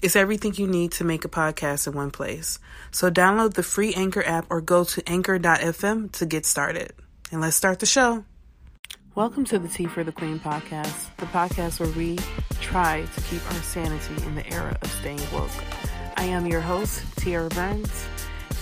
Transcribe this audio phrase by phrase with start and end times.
[0.00, 2.60] It's everything you need to make a podcast in one place.
[2.92, 6.92] So download the free Anchor app or go to anchor.fm to get started.
[7.32, 8.24] And let's start the show.
[9.16, 12.16] Welcome to the Tea for the Queen podcast, the podcast where we
[12.60, 15.50] try to keep our sanity in the era of staying woke.
[16.16, 18.04] I am your host, Tiara Burns,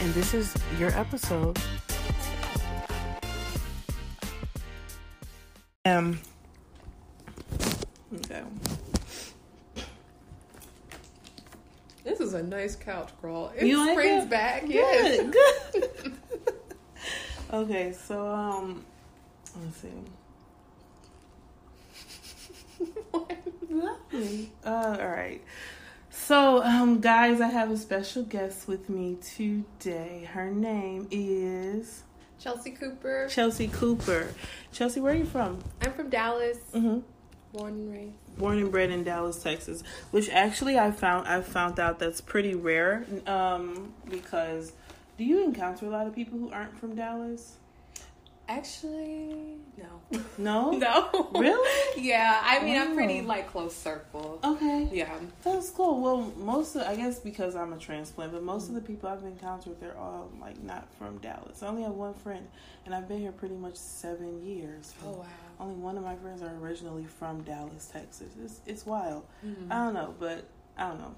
[0.00, 1.58] and this is your episode.
[5.84, 6.18] Um,
[8.14, 8.42] okay.
[12.06, 13.50] This is a nice couch crawl.
[13.56, 14.30] It You like springs it?
[14.30, 14.60] back.
[14.62, 15.34] Good, Yes.
[15.72, 16.12] good.
[17.52, 18.84] okay, so um,
[19.60, 19.88] let's see.
[23.68, 24.52] Lovely.
[24.64, 25.42] Uh, all right.
[26.10, 30.28] So, um, guys, I have a special guest with me today.
[30.32, 32.04] Her name is
[32.38, 33.26] Chelsea Cooper.
[33.28, 34.28] Chelsea Cooper.
[34.72, 35.58] Chelsea, where are you from?
[35.82, 36.58] I'm from Dallas.
[36.72, 37.00] Mm-hmm.
[37.52, 38.38] Born and raised.
[38.38, 39.82] Born and bred in Dallas, Texas.
[40.10, 43.04] Which actually, I found I found out that's pretty rare.
[43.26, 44.72] Um, because
[45.16, 47.56] do you encounter a lot of people who aren't from Dallas?
[48.48, 50.20] Actually, no.
[50.38, 50.70] No.
[50.78, 51.30] No.
[51.34, 52.02] Really?
[52.02, 52.40] Yeah.
[52.44, 54.38] I mean, I'm pretty like close circle.
[54.44, 54.88] Okay.
[54.92, 55.12] Yeah.
[55.42, 56.00] That's cool.
[56.00, 59.24] Well, most of I guess because I'm a transplant, but most of the people I've
[59.24, 61.62] encountered, they're all like not from Dallas.
[61.62, 62.46] I only have one friend,
[62.84, 64.94] and I've been here pretty much seven years.
[65.04, 65.26] Oh wow.
[65.58, 68.28] Only one of my friends are originally from Dallas, Texas.
[68.42, 69.24] It's it's wild.
[69.44, 69.72] Mm-hmm.
[69.72, 70.44] I don't know, but
[70.76, 71.14] I don't know.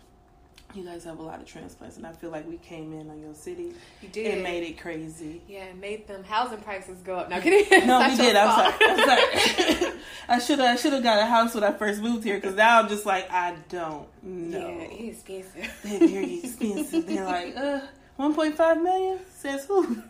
[0.75, 3.21] You guys have a lot of transplants, and I feel like we came in on
[3.21, 3.73] your city.
[4.03, 4.39] You did.
[4.39, 5.41] It made it crazy.
[5.49, 7.31] Yeah, it made them housing prices go up.
[7.31, 7.87] No, kidding.
[7.87, 8.37] No, we did.
[8.37, 8.75] I'm sorry.
[8.83, 9.93] I'm sorry.
[10.29, 10.69] I should have.
[10.69, 13.07] I should have got a house when I first moved here because now I'm just
[13.07, 14.59] like I don't know.
[14.59, 15.81] Yeah, it's expensive.
[15.83, 17.07] They're very expensive.
[17.07, 17.81] They're like, uh,
[18.19, 19.21] 1.5 million?
[19.31, 20.03] Says who?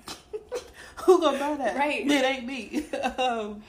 [0.97, 1.77] who gonna buy that?
[1.77, 2.05] Right.
[2.05, 2.85] It ain't me.
[3.19, 3.63] um,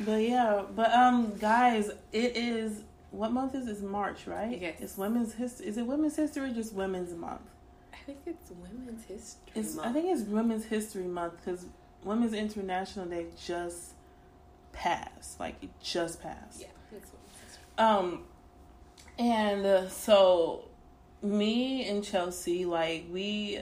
[0.00, 3.80] but yeah, but um, guys, it is, what month is this?
[3.80, 4.60] March, right?
[4.60, 4.76] Yes.
[4.80, 5.66] It's Women's History.
[5.66, 7.42] Is it Women's History or just Women's Month?
[7.92, 9.88] I think it's Women's History It's, Month.
[9.88, 11.66] I think it's Women's History Month because
[12.04, 13.92] Women's International Day just
[14.72, 15.40] passed.
[15.40, 16.60] Like, it just passed.
[16.60, 17.64] yeah, it's Women's History.
[17.78, 18.22] Um,
[19.18, 20.68] and uh, so
[21.22, 23.60] me and Chelsea, like we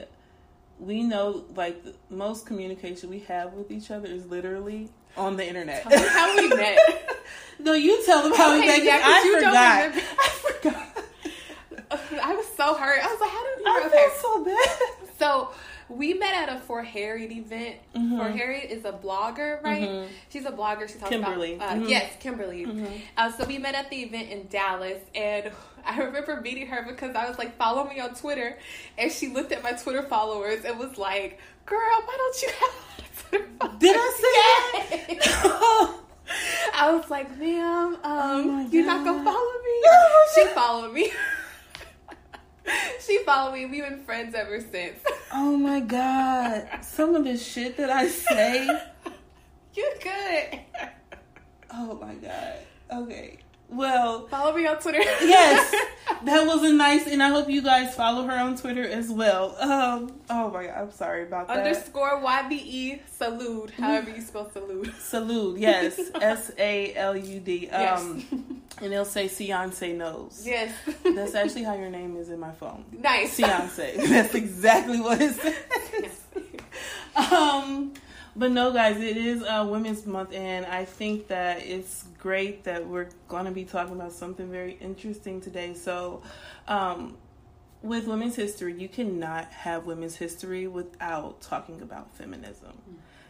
[0.79, 5.47] we know like the most communication we have with each other is literally on the
[5.47, 5.83] internet.
[5.83, 6.77] How we met.
[7.59, 8.83] no, you tell them how we met.
[8.83, 10.03] yeah, I you forgot.
[10.19, 10.87] I forgot.
[12.23, 12.99] I was so hurt.
[13.03, 13.97] I was like, how did we I okay.
[13.97, 15.09] feel so bad.
[15.19, 15.49] So
[15.87, 17.75] we met at a For Harriet event.
[17.95, 18.17] Mhm.
[18.17, 19.83] For Harriet is a blogger, right?
[19.87, 20.07] Mhm.
[20.29, 20.87] She's a blogger.
[20.91, 21.55] She talks Kimberly.
[21.55, 21.89] about uh, Mhm.
[21.89, 22.65] yes, Kimberly.
[22.65, 23.01] Mhm.
[23.15, 25.51] Uh, so we met at the event in Dallas, and
[25.85, 28.57] I remember meeting her because I was like, "Follow me on Twitter,"
[28.97, 32.59] and she looked at my Twitter followers and was like, "Girl, why don't you have
[32.59, 33.04] a Twitter followers?"
[33.79, 35.43] Did I say Yes.
[35.43, 35.95] that?
[36.77, 41.11] I was like, "Ma'am, Oh um, you're not gonna follow me." Oh she followed me.
[43.05, 43.65] she followed me.
[43.65, 44.99] We've been friends ever since.
[45.31, 46.67] oh my god!
[46.81, 48.65] Some of the shit that I say.
[49.73, 50.59] You're good.
[51.71, 52.55] Oh my god.
[52.91, 53.37] Okay.
[53.69, 54.99] Well, Follow me on Twitter.
[55.21, 55.71] yes,
[56.23, 59.55] that was a nice, and I hope you guys follow her on Twitter as well.
[59.59, 61.57] Um, oh my god, I'm sorry about that.
[61.57, 63.71] Underscore YBE salute.
[63.71, 64.93] However you spell salute.
[64.99, 67.67] Salute, yes, S A L U D.
[67.71, 68.01] Yes.
[68.01, 70.43] Um, and they'll say Beyonce knows.
[70.45, 70.71] Yes.
[71.03, 72.85] That's actually how your name is in my phone.
[72.91, 73.39] nice.
[73.39, 73.95] Beyonce.
[74.07, 75.55] That's exactly what it says.
[76.01, 77.31] Yes.
[77.31, 77.93] um
[78.35, 82.85] but no guys it is uh women's month and i think that it's great that
[82.87, 85.75] we're going to be talking about something very interesting today.
[85.75, 86.23] So
[86.67, 87.17] um
[87.83, 92.73] with women's history you cannot have women's history without talking about feminism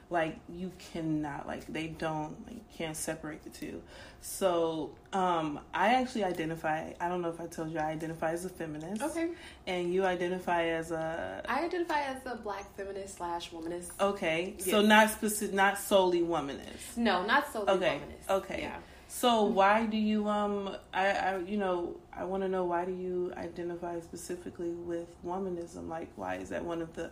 [0.10, 3.82] like you cannot like they don't like can't separate the two.
[4.22, 8.46] So um i actually identify i don't know if i told you i identify as
[8.46, 9.02] a feminist.
[9.02, 9.30] Okay.
[9.68, 13.92] and you identify as a I identify as a black feminist slash womanist.
[14.00, 14.56] okay.
[14.60, 16.98] So not specific not solely womanist.
[16.98, 18.00] No, not solely okay.
[18.00, 18.30] womanist.
[18.38, 18.60] okay.
[18.62, 18.78] Yeah.
[19.08, 22.92] so why do you um i i you know i want to know why do
[22.94, 25.88] you identify specifically with womanism?
[25.90, 27.10] Like why is that one of the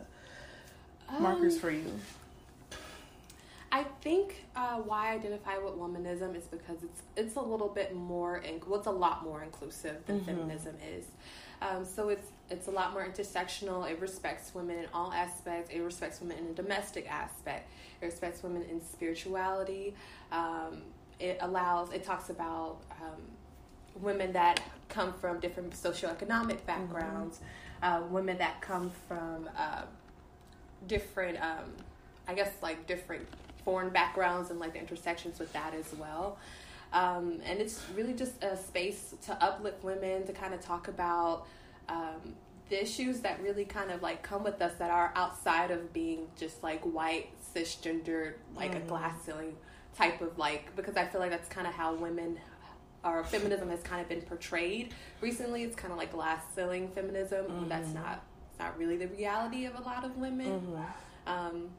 [1.19, 1.91] markers Um, for you
[3.73, 7.95] I think uh, why I identify with womanism is because it's it's a little bit
[7.95, 11.05] more, in, well, it's a lot more inclusive than feminism is.
[11.59, 13.89] Um, so it's it's a lot more intersectional.
[13.89, 15.71] It respects women in all aspects.
[15.73, 17.67] It respects women in a domestic aspect.
[17.99, 19.95] It respects women in spirituality.
[20.31, 20.83] Um,
[21.19, 21.91] it allows.
[21.91, 23.23] It talks about um,
[24.03, 27.39] women that come from different socioeconomic backgrounds,
[27.81, 29.81] uh, women that come from uh,
[30.85, 31.73] different, um,
[32.27, 33.27] I guess, like different
[33.65, 36.37] foreign backgrounds and like the intersections with that as well.
[36.91, 41.47] Um, and it's really just a space to uplift women, to kind of talk about
[41.89, 42.35] um,
[42.69, 46.27] the issues that really kind of like come with us that are outside of being
[46.37, 49.55] just like white, cisgendered, like a glass ceiling
[49.97, 52.37] type of like, because I feel like that's kind of how women
[53.03, 55.63] or feminism has kind of been portrayed recently.
[55.63, 57.45] It's kind of like glass ceiling feminism.
[57.59, 60.61] but That's not it's not really the reality of a lot of women.
[61.25, 61.69] Um,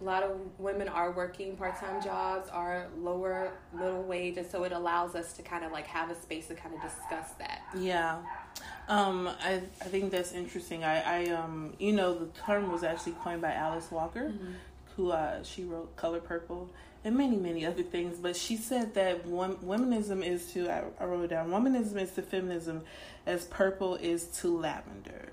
[0.00, 4.64] a lot of women are working part time jobs, are lower middle wage, and so
[4.64, 7.62] it allows us to kind of like have a space to kind of discuss that.
[7.78, 8.18] Yeah.
[8.88, 10.84] Um, I, I think that's interesting.
[10.84, 14.32] I, I um you know the term was actually coined by Alice Walker,
[14.96, 16.68] who uh, she wrote Color Purple
[17.04, 18.18] and many many other things.
[18.18, 21.50] But she said that wom- womanism is to I, I wrote it down.
[21.50, 22.82] Womanism is to feminism
[23.26, 25.28] as purple is to lavender.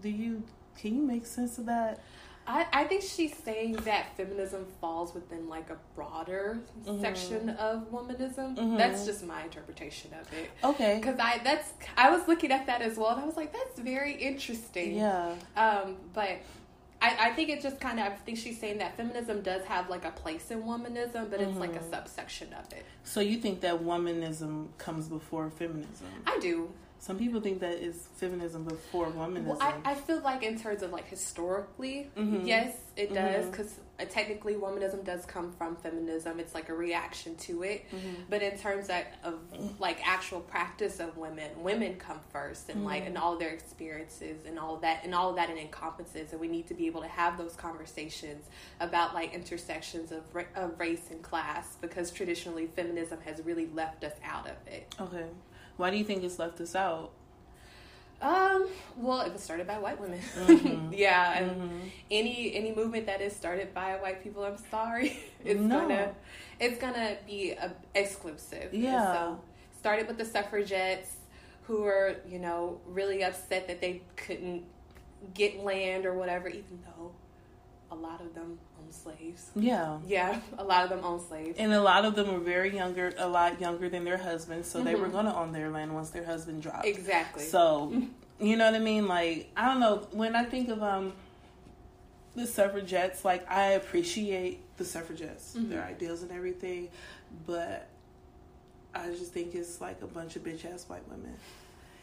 [0.00, 0.44] Do you
[0.78, 2.00] can you make sense of that?
[2.46, 7.00] I, I think she's saying that feminism falls within like a broader mm-hmm.
[7.00, 8.56] section of womanism.
[8.56, 8.76] Mm-hmm.
[8.76, 10.50] That's just my interpretation of it.
[10.62, 10.98] Okay.
[11.00, 13.80] Because I that's I was looking at that as well, and I was like, that's
[13.80, 14.96] very interesting.
[14.96, 15.34] Yeah.
[15.56, 16.38] Um, but
[17.02, 19.90] I, I think it just kind of I think she's saying that feminism does have
[19.90, 21.90] like a place in womanism, but it's like a mm-hmm.
[21.90, 22.84] subsection of it.
[23.04, 26.06] So you think that womanism comes before feminism?
[26.26, 26.70] I do.
[27.06, 29.44] Some people think that is feminism before womanism.
[29.44, 32.44] Well, I, I feel like in terms of like historically, mm-hmm.
[32.44, 33.14] yes, it mm-hmm.
[33.14, 36.40] does because uh, technically womanism does come from feminism.
[36.40, 37.84] It's like a reaction to it.
[37.92, 38.22] Mm-hmm.
[38.28, 39.34] But in terms of, of
[39.78, 44.58] like actual practice of women, women come first, and like and all their experiences and
[44.58, 46.32] all that and all of that it encompasses.
[46.32, 48.46] And we need to be able to have those conversations
[48.80, 54.02] about like intersections of ra- of race and class because traditionally feminism has really left
[54.02, 54.92] us out of it.
[55.00, 55.26] okay.
[55.76, 57.10] Why do you think it's left us out?
[58.22, 58.66] Um.
[58.96, 60.20] Well, it was started by white women.
[60.36, 60.92] Mm-hmm.
[60.94, 65.80] yeah, and any any movement that is started by white people, I'm sorry, it's No.
[65.80, 66.14] gonna
[66.58, 68.72] it's gonna be a, exclusive.
[68.72, 69.12] Yeah.
[69.12, 69.40] So
[69.78, 71.16] started with the suffragettes,
[71.64, 74.64] who were you know really upset that they couldn't
[75.34, 77.10] get land or whatever, even though
[77.90, 79.50] a lot of them own slaves.
[79.54, 79.98] Yeah.
[80.06, 81.56] Yeah, a lot of them own slaves.
[81.58, 84.82] And a lot of them were very younger, a lot younger than their husbands, so
[84.82, 86.86] they were going to own their land once their husband dropped.
[86.86, 87.44] Exactly.
[87.44, 88.02] So,
[88.40, 89.08] you know what I mean?
[89.08, 90.06] Like, I don't know.
[90.12, 91.12] When I think of um
[92.34, 96.90] the suffragettes, like I appreciate the suffragettes, their ideals and everything,
[97.46, 97.88] but
[98.94, 101.34] I just think it's like a bunch of bitch ass white women.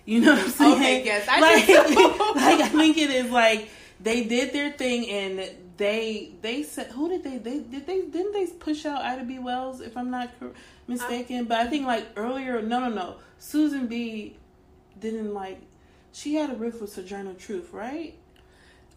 [0.06, 0.74] You know what I'm saying?
[0.74, 1.68] Okay, yes, I like,
[2.36, 3.70] like I think it is like
[4.04, 8.34] they did their thing and they they said who did they they did they didn't
[8.34, 10.30] they push out Ida B Wells if I'm not
[10.88, 11.46] mistaken?
[11.46, 14.38] but I think like earlier, no, no, no, Susan B
[15.00, 15.62] didn't like
[16.12, 18.16] she had a riff with Sojourner Truth, right?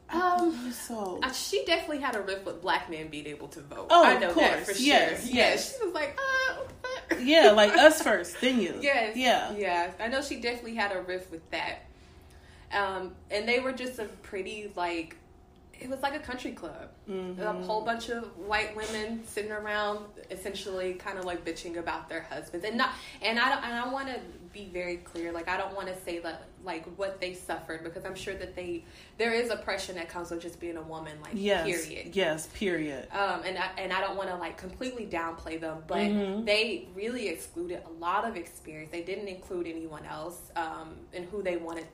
[0.08, 1.20] I Um, so.
[1.32, 3.88] She definitely had a riff with black men being able to vote.
[3.90, 4.84] Oh, I know of that for sure.
[4.84, 5.76] Yes, yes.
[5.78, 6.68] she was like, uh, what
[7.08, 7.24] the fuck?
[7.24, 8.78] yeah, like us first, then you.
[8.82, 9.16] Yes.
[9.16, 9.52] Yeah.
[9.56, 9.90] Yeah.
[9.98, 11.85] I know she definitely had a riff with that.
[12.72, 15.16] Um, and they were just a pretty like
[15.78, 16.88] it was like a country club.
[17.08, 17.40] Mm-hmm.
[17.42, 22.22] A whole bunch of white women sitting around, essentially, kind of like bitching about their
[22.22, 22.90] husbands, and not.
[23.22, 23.62] And I don't.
[23.64, 24.18] And I want to
[24.54, 25.32] be very clear.
[25.32, 28.56] Like I don't want to say that like what they suffered because I'm sure that
[28.56, 28.84] they
[29.18, 31.12] there is oppression that comes with just being a woman.
[31.22, 31.66] Like Yes.
[31.86, 32.16] period.
[32.16, 32.46] Yes.
[32.54, 33.06] Period.
[33.12, 36.46] Um, and I, and I don't want to like completely downplay them, but Mm-hmm.
[36.46, 38.90] they really excluded a lot of experience.
[38.90, 41.86] They didn't include anyone else um, and who they wanted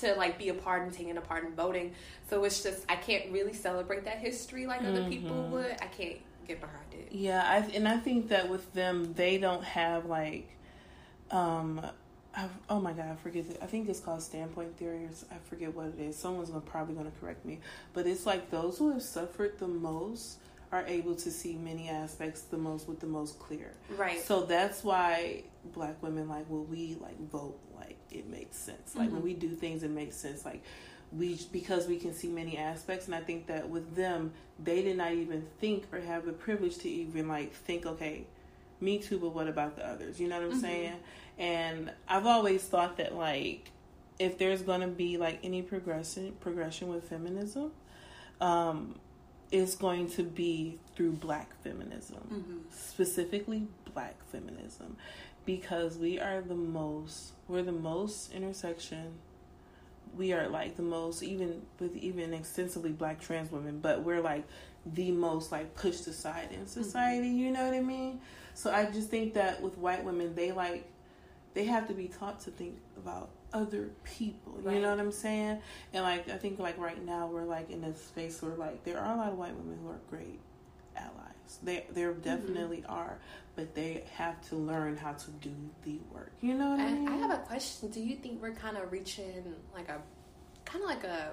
[0.00, 1.94] to like be a part and taking a part in voting.
[2.28, 5.52] So it's just I can't really celebrate that history like other people Mm-hmm.
[5.52, 5.72] would.
[5.80, 7.08] I can't get behind it.
[7.12, 10.48] Yeah, I, and I think that with them, they don't have like,
[11.30, 11.84] um,
[12.34, 13.46] I, oh my god, I forget.
[13.46, 13.58] It.
[13.62, 16.16] I think it's called standpoint theory, or I forget what it is.
[16.16, 17.60] Someone's gonna, probably going to correct me,
[17.92, 20.38] but it's like those who have suffered the most
[20.70, 23.72] are able to see many aspects the most with the most clear.
[23.96, 24.20] Right.
[24.20, 28.94] So that's why black women like when we like vote like it makes sense.
[28.94, 29.14] Like Mm-hmm.
[29.16, 30.44] when we do things it makes sense.
[30.44, 30.62] Like
[31.12, 34.32] we because we can see many aspects and I think that with them
[34.62, 38.24] they did not even think or have the privilege to even like think okay
[38.80, 40.92] me too but what about the others you know what i'm saying
[41.38, 43.70] and i've always thought that like
[44.20, 47.72] if there's going to be like any progression progression with feminism
[48.40, 48.94] um
[49.50, 54.96] it's going to be through black feminism specifically black feminism
[55.48, 59.14] because we are the most we're the most intersection.
[60.14, 64.44] We are like the most even with even extensively black trans women but we're like
[64.84, 66.66] the most like pushed aside in mm-hmm.
[66.66, 68.20] society you know what i mean?
[68.52, 70.84] So i just think that with white women they like
[71.54, 74.82] they have to be taught to think about other people you Right.
[74.82, 75.62] know what i'm saying?
[75.94, 78.98] And like i think like right now we're like in a space where like there
[78.98, 80.40] are a lot of white women who are great
[80.94, 81.27] allies
[81.62, 83.18] they there definitely are
[83.56, 85.52] but they have to learn how to do
[85.84, 87.90] the work you know what i mean I, I have a question.
[87.90, 90.00] Do you think we're kind of reaching like a
[90.64, 91.30] kind of like a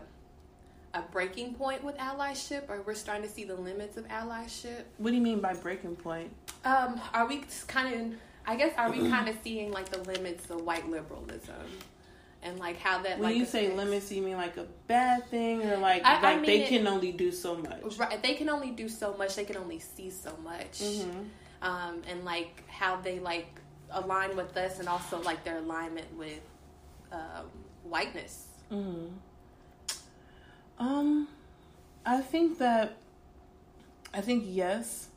[0.93, 4.83] a breaking point with allyship, or we're starting to see the limits of allyship?
[4.97, 6.31] what do you mean by breaking point
[6.63, 8.17] Um, are we kind of?
[8.47, 11.55] I guess are we kind of seeing like the limits of white liberalism,
[12.45, 15.27] and like how that When like you say affects- limits, you mean like a bad
[15.29, 17.97] thing, or like I- I like mean they it- can only do so much?
[17.97, 19.35] Right, they can only do so much.
[19.35, 21.19] They can only see so much, Mm-hmm.
[21.61, 23.47] um, and like how they like
[23.91, 26.39] align with us, and also like their alignment with
[27.11, 27.45] um,
[27.83, 28.47] whiteness.
[30.79, 31.27] Um,
[32.05, 32.97] I think that
[34.13, 35.07] I think yes,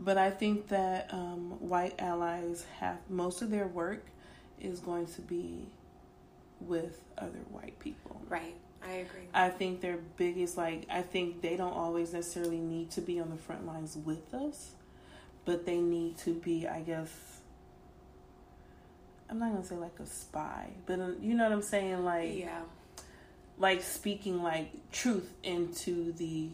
[0.00, 4.04] but I think that um, white allies have most of their work
[4.60, 5.66] is going to be
[6.66, 8.20] with other white people.
[8.28, 9.28] Right, I agree.
[9.34, 13.30] I think their biggest like I think they don't always necessarily need to be on
[13.30, 14.72] the front lines with us,
[15.44, 17.10] but they need to be, I guess.
[19.28, 22.36] I'm not gonna say like a spy, but uh, you know what I'm saying, like
[22.36, 22.62] yeah,
[23.58, 26.50] like speaking like truth into the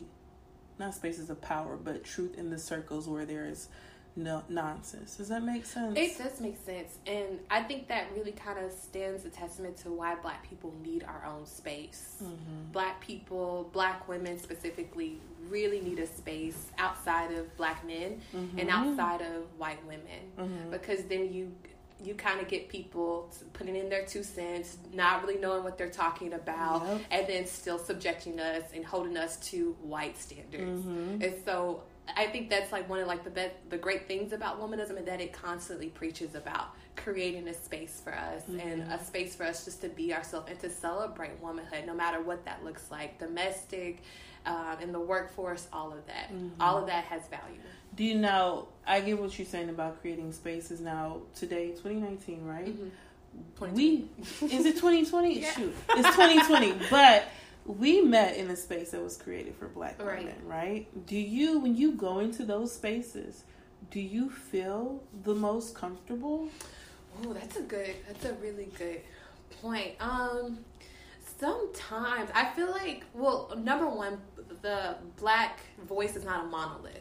[0.79, 3.69] not spaces of power, but truth in the circles where there is
[4.19, 5.17] no nonsense.
[5.17, 5.97] Does that make sense?
[5.97, 9.91] it does make sense, and I think that really kind of stands a testament to
[9.91, 12.17] why Black people need our own space.
[12.23, 12.73] Mm-hmm.
[12.73, 18.69] Black people, Black women specifically, really need a space outside of Black men and mm-hmm.
[18.69, 20.03] outside of white women,
[20.37, 20.71] mm-hmm.
[20.71, 21.53] because then you
[22.05, 25.91] you kind of get people putting in their two cents, not really knowing what they're
[25.91, 27.01] talking about, Yep.
[27.11, 30.87] and then still subjecting us and holding us to white standards.
[30.87, 31.83] And so
[32.17, 35.07] I think that's like one of like the be- the great things about womanism is
[35.07, 38.91] that it constantly preaches about creating a space for us and mm-hmm.
[38.91, 42.45] a space for us just to be ourselves and to celebrate womanhood, no matter what
[42.45, 44.03] that looks like, domestic,
[44.47, 46.61] um, in the workforce, all of that, mm-hmm.
[46.61, 47.61] all of that has value.
[47.95, 48.69] Do you know?
[48.87, 50.81] I get what you're saying about creating spaces.
[50.81, 52.67] Now today, 2019, right?
[52.67, 53.75] Mm-hmm.
[53.75, 54.09] We
[54.43, 55.41] is it 2020?
[55.41, 55.53] Yeah.
[55.53, 56.73] Shoot, it's 2020.
[56.91, 57.25] but
[57.69, 60.21] we met in a space that was created for Black Right.
[60.21, 61.07] women, right?
[61.07, 63.45] Do you, when you go into those spaces,
[63.91, 66.49] do you feel the most comfortable?
[67.25, 67.95] Oh, that's a good.
[68.07, 69.01] That's a really good
[69.63, 69.93] point.
[70.01, 70.59] Um,
[71.39, 74.19] sometimes I feel like, well, number one,
[74.63, 77.01] the black voice is not a monolith.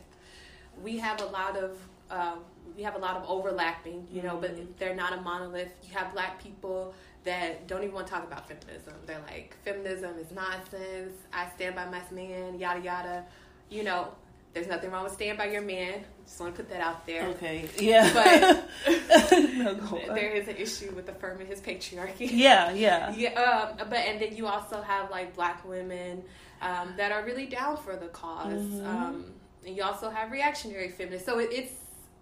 [0.83, 1.77] We have a lot of.
[2.09, 2.39] Um,
[2.75, 5.69] we have a lot of overlapping, you know, but they're not a monolith.
[5.83, 6.93] You have black people
[7.27, 8.93] that don't even want to talk about feminism.
[9.05, 11.13] They're like, feminism is nonsense.
[11.33, 13.25] I stand by my man, yada yada.
[13.69, 14.07] You know,
[14.53, 16.03] there's nothing wrong with standing by your man.
[16.25, 17.27] Just want to put that out there.
[17.29, 18.67] Okay, yeah, But
[19.31, 22.29] No, there is an issue with affirming his patriarchy.
[22.31, 26.23] yeah, yeah, Yeah, um, but and then you also have like black women
[26.61, 28.87] um, that are really down for the because Mm-hmm.
[28.87, 29.25] um,
[29.65, 31.25] and you also have reactionary feminists.
[31.27, 31.73] So it, it's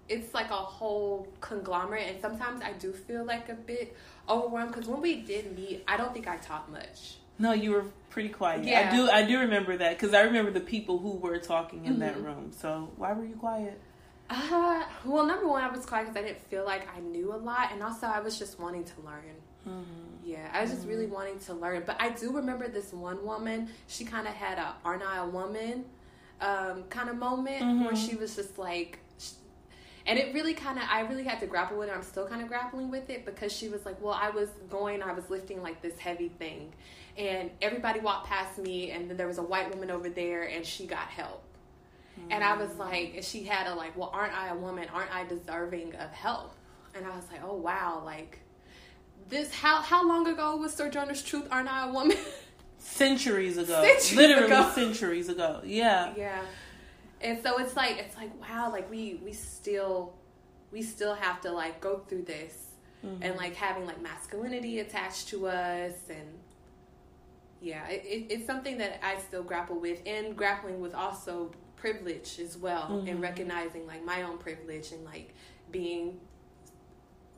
[0.09, 3.95] it's like a whole conglomerate, and sometimes I do feel like a bit
[4.29, 7.17] overwhelmed because when we did meet, I don't think I talked much.
[7.37, 8.63] No, you were pretty quiet.
[8.63, 8.89] Yeah.
[8.91, 9.09] I do.
[9.09, 12.51] I do remember that because I remember the people who were talking in that room.
[12.57, 13.79] So why were you quiet?
[14.29, 17.37] Uh, well, number one, I was quiet because I didn't feel like I knew a
[17.37, 19.83] lot, and also I was just wanting to learn.
[20.23, 21.83] Yeah, I was just really wanting to learn.
[21.85, 23.69] But I do remember this one woman.
[23.87, 25.85] She kind of had a "Aren't I a woman?"
[26.41, 28.99] um, kind of moment where she was just like,
[30.07, 31.95] and it really kind of I really had to grapple with it.
[31.95, 35.01] I'm still kind of grappling with it because she was like, "Well, I was going,
[35.01, 36.73] I was lifting like this heavy thing,
[37.17, 40.65] and everybody walked past me, and then there was a white woman over there, and
[40.65, 41.43] she got help."
[42.29, 42.79] And I was mm.
[42.79, 44.87] like, and she had a like, well, aren't I a woman?
[44.93, 46.53] Aren't I deserving of help?
[46.95, 48.39] And I was like, oh wow, like
[49.27, 49.53] this.
[49.53, 51.47] How how long ago was Sojourner's Truth?
[51.51, 52.17] Aren't I a woman?
[52.77, 54.71] Centuries ago, Centuries literally ago.
[54.75, 55.61] centuries ago.
[55.65, 56.13] Yeah.
[56.15, 56.41] yeah.
[57.21, 60.13] And so it's like it's like wow, like we we still
[60.71, 62.61] we still have to like go through this
[63.05, 63.21] Mm-hmm.
[63.21, 66.27] and like having like masculinity attached to us and
[67.61, 72.39] yeah, it, it, it's something that I still grapple with and grappling with also privilege
[72.39, 73.07] as well Mm-hmm.
[73.07, 75.35] and recognizing like my own privilege and like
[75.71, 76.19] being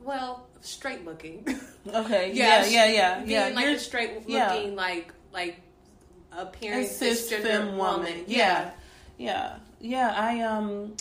[0.02, 1.46] well straight looking.
[1.86, 2.32] Okay.
[2.34, 2.66] Yeah.
[2.66, 2.86] Yeah.
[2.86, 3.16] Yeah.
[3.18, 3.48] being Yeah.
[3.54, 4.54] like You're a straight looking yeah.
[4.74, 5.60] like like
[6.32, 8.24] appearance cis femme woman.
[8.26, 8.36] Yeah.
[8.36, 8.70] Yeah.
[9.18, 9.56] Yeah.
[10.14, 10.94] I um.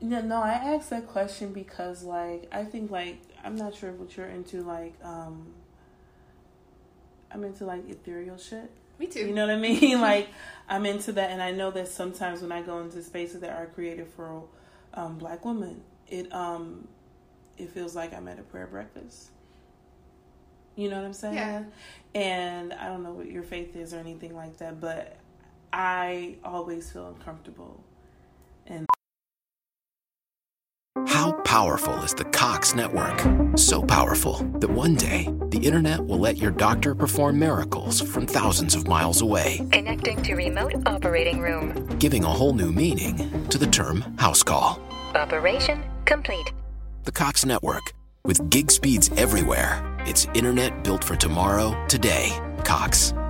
[0.00, 4.16] No, no, I asked that question because, like, I think, like, I'm not sure what
[4.16, 4.62] you're into.
[4.62, 5.46] Like, um,
[7.34, 8.70] I'm into like ethereal shit.
[8.98, 9.26] Me too.
[9.26, 10.00] You know what I mean?
[10.00, 10.28] like,
[10.68, 13.66] I'm into that, and I know that sometimes when I go into spaces that are
[13.66, 14.44] created for
[14.94, 16.86] um, black women, it um,
[17.58, 19.30] it feels like I'm at a prayer breakfast.
[20.76, 21.34] You know what I'm saying?
[21.34, 21.62] Yeah.
[22.14, 25.16] And I don't know what your faith is or anything like that, but
[25.72, 27.82] I always feel uncomfortable.
[28.66, 28.86] And
[31.06, 33.20] How powerful is the Cox network?
[33.58, 38.74] So powerful that one day the internet will let your doctor perform miracles from thousands
[38.74, 41.86] of miles away, Connecting to remote operating room.
[41.98, 44.80] giving a whole new meaning to the term house call.
[45.14, 46.52] Operation complete.
[47.04, 47.92] The Cox network,
[48.24, 52.30] with gig speeds everywhere, it's internet built for tomorrow, today.
[52.64, 53.12] Cox,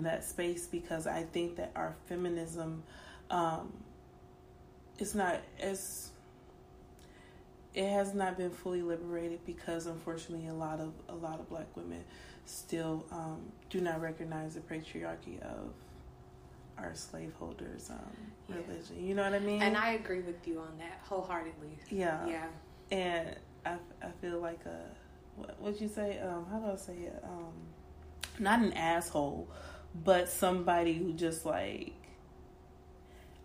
[0.00, 2.82] that space because I think that our feminism
[3.30, 3.72] um,
[4.98, 6.10] is not as
[7.74, 11.66] it has not been fully liberated because unfortunately a lot of a lot of black
[11.76, 12.02] women
[12.46, 15.72] still um, do not recognize the patriarchy of
[16.78, 17.98] our slaveholders um,
[18.48, 18.56] Yeah.
[18.56, 19.04] religion.
[19.04, 19.60] You know what I mean?
[19.62, 21.76] And I agree with you on that wholeheartedly.
[21.90, 22.46] yeah Yeah.
[22.92, 23.34] and
[23.66, 24.78] I, I feel like a
[25.34, 27.52] what would you say um how do I say it um
[28.38, 29.48] not an asshole
[29.94, 31.92] but somebody who just like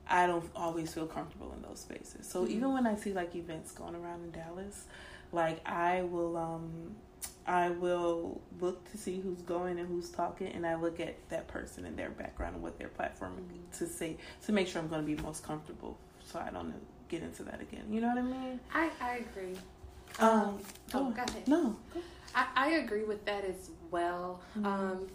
[0.08, 2.28] I don't always feel comfortable in those spaces.
[2.28, 4.86] So even when I see like events going around in Dallas,
[5.32, 6.96] like I will um
[7.48, 11.48] I will look to see who's going and who's talking and I look at that
[11.48, 13.34] person and their background and what their platform
[13.78, 16.74] to say to make sure I'm going to be most comfortable so I don't
[17.10, 17.86] get into that again.
[17.90, 18.60] You know what I mean?
[18.74, 19.58] I, I agree.
[20.20, 20.60] Um,
[20.94, 21.48] oh, go ahead.
[21.48, 21.76] No.
[22.36, 24.42] I, I agree with that as well.
[24.58, 24.66] Mm-hmm.
[24.66, 25.08] Um,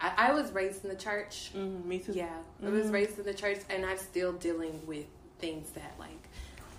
[0.00, 1.50] I, I was raised in the church.
[1.54, 2.12] Mm, me too.
[2.12, 5.06] Yeah, I was raised in the church, and I'm still dealing with
[5.38, 6.28] things that like,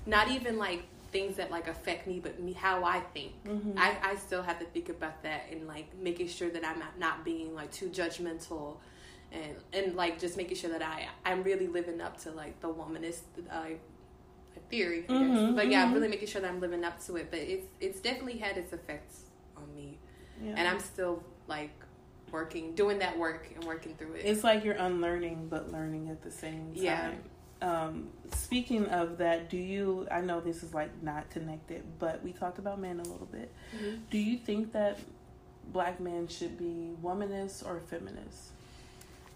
[0.05, 3.31] not even like things that like affect me, but me how I think.
[3.77, 6.99] I, I still have to think about that and like making sure that I'm not,
[6.99, 8.77] not being like too judgmental,
[9.31, 12.69] and and like just making sure that I I'm really living up to like the
[12.69, 13.65] womanist uh,
[14.69, 15.05] theory.
[15.09, 15.55] I guess.
[15.55, 17.31] But yeah, really making sure that I'm living up to it.
[17.31, 19.21] But it's it's definitely had its effects
[19.55, 19.97] on me,
[20.43, 20.53] Yeah.
[20.57, 21.71] and I'm still like
[22.31, 24.21] working, doing that work and working through it.
[24.25, 26.83] It's like you're unlearning but learning at the same time.
[26.83, 27.11] Yeah.
[27.59, 30.07] Um, speaking of that, do you?
[30.11, 33.51] I know this is like not connected, but we talked about men a little bit.
[33.75, 33.95] Mm-hmm.
[34.11, 34.99] Do you think that
[35.73, 38.51] black men should be womanist or feminist?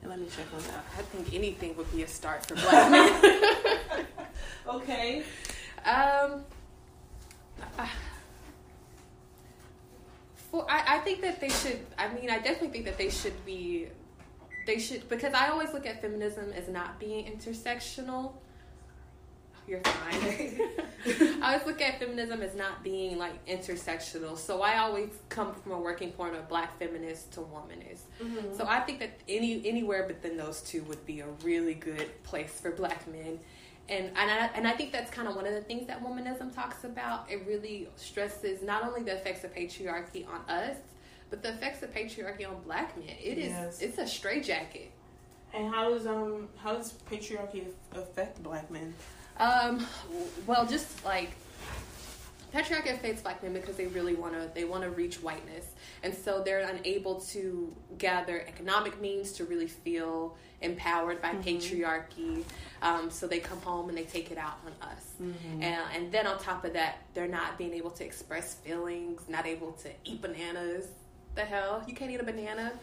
[0.01, 0.85] And let me check on that.
[0.97, 4.05] I think anything would be a start for black men.
[4.67, 5.23] Okay.
[5.85, 6.43] um,
[10.51, 11.79] for I, I think that they should.
[11.97, 13.87] I mean, I definitely think that they should be.
[14.67, 18.33] They should because I always look at feminism as not being intersectional.
[19.67, 20.59] You're fine.
[21.41, 24.37] I always look at feminism as not being like intersectional.
[24.37, 28.01] So I always come from a working point of black feminist to womanist.
[28.21, 28.55] Mm-hmm.
[28.57, 32.59] So I think that any anywhere within those two would be a really good place
[32.59, 33.39] for black men.
[33.89, 36.53] And and I, and I think that's kind of one of the things that womanism
[36.53, 37.29] talks about.
[37.29, 40.77] It really stresses not only the effects of patriarchy on us,
[41.29, 43.15] but the effects of patriarchy on black men.
[43.21, 43.81] It is Yes.
[43.81, 44.91] it's a straitjacket.
[45.53, 48.93] And how does um how does patriarchy affect black men?
[49.37, 49.85] Um,
[50.45, 51.31] well, just like
[52.53, 55.67] patriarchy affects black men because they really want to they want to reach whiteness
[56.03, 61.41] and so they're unable to gather economic means to really feel empowered by Mm-hmm.
[61.49, 62.43] patriarchy
[62.81, 65.61] um, so they come home and they take it out on us Mm-hmm.
[65.63, 69.45] and, and then on top of that they're not being able to express feelings not
[69.45, 70.87] able to eat bananas
[71.35, 72.73] the hell you can't eat a banana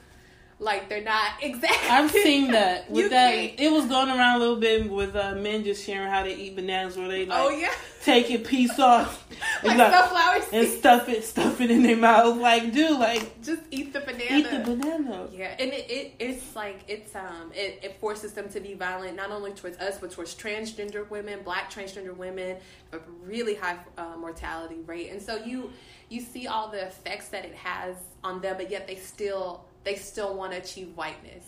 [0.61, 3.33] like they're not exactly I've seen that with that.
[3.33, 3.61] can't.
[3.61, 6.57] It was going around a little bit with uh, men just sharing how they eat
[6.57, 7.73] bananas, where they like oh yeah
[8.05, 9.27] take a piece off
[9.63, 12.37] like and, like- sunflower and stuff it, stuff it in their mouth.
[12.39, 15.29] Like, dude, like just eat the banana eat the banana.
[15.33, 19.17] Yeah, and it, it it's like it's um it, it forces them to be violent
[19.17, 22.57] not only towards us but towards transgender women, black transgender women,
[22.93, 25.71] a really high uh, mortality rate, and so you
[26.09, 27.95] you see all the effects that it has
[28.25, 31.45] on them, but yet they still they still want to achieve whiteness,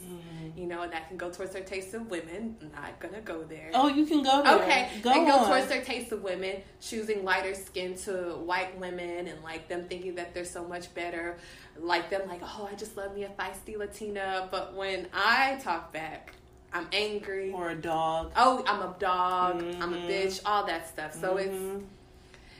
[0.56, 2.56] you know, and that can go towards their taste of women.
[2.74, 3.70] Not gonna go there.
[3.74, 4.54] Oh, you can go there.
[4.62, 9.26] Okay, go and go towards their taste of women, choosing lighter skin to white women,
[9.26, 11.36] and like them thinking that they're so much better.
[11.78, 14.48] Like them, like, oh, I just love me a feisty Latina.
[14.50, 16.32] But when I talk back,
[16.72, 17.52] I'm angry.
[17.52, 18.32] or a dog.
[18.36, 19.56] oh, I'm a dog.
[19.80, 20.08] I'm a Mhm.
[20.08, 20.40] bitch.
[20.46, 21.14] All that stuff.
[21.14, 21.84] So it's Mhm.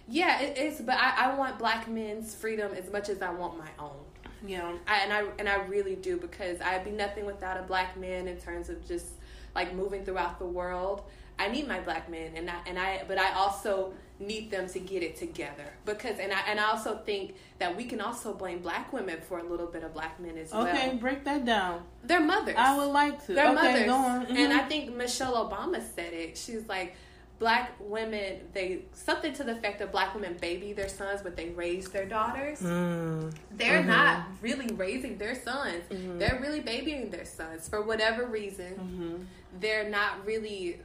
[0.09, 0.81] yeah, it, it's.
[0.81, 4.05] But I, I want black men's freedom as much as I want my own.
[4.47, 4.73] Yeah.
[4.87, 8.29] I, and I and I really do because I'd be nothing without a black man
[8.29, 9.07] in terms of just
[9.55, 11.03] like moving throughout the world.
[11.39, 14.79] I need my black men, and I and I, but I also need them to
[14.79, 18.59] get it together because, and I and I also think that we can also blame
[18.59, 20.89] black women for a little bit of black men as Okay, well.
[20.89, 21.83] Okay break that down.
[22.05, 22.57] They're mothers.
[22.59, 23.35] I would like to.
[23.35, 24.27] They're okay, mothers, go on.
[24.27, 24.53] and.
[24.53, 24.69] I mm-hmm.
[24.69, 26.37] think Michelle Obama said it.
[26.37, 26.95] She's like.
[27.41, 31.49] Black women, they something to the effect of black women baby their sons, but they
[31.49, 33.33] raise their daughters Mm.
[33.57, 35.83] they're not really raising their sons.
[35.91, 38.75] They're really babying their sons for whatever reason.
[38.75, 39.15] Mm-hmm.
[39.59, 40.81] They're not really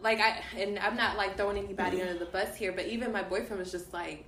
[0.00, 3.22] like I and I'm not like throwing anybody under the bus here, but even my
[3.22, 4.24] boyfriend was just like,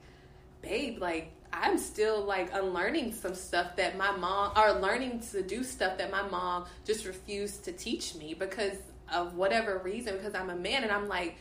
[0.61, 5.63] "Babe, like I'm still like unlearning some stuff that my mom or learning to do
[5.63, 8.79] stuff that my mom just refused to teach me because
[9.13, 11.37] of whatever reason because I'm a man and I'm like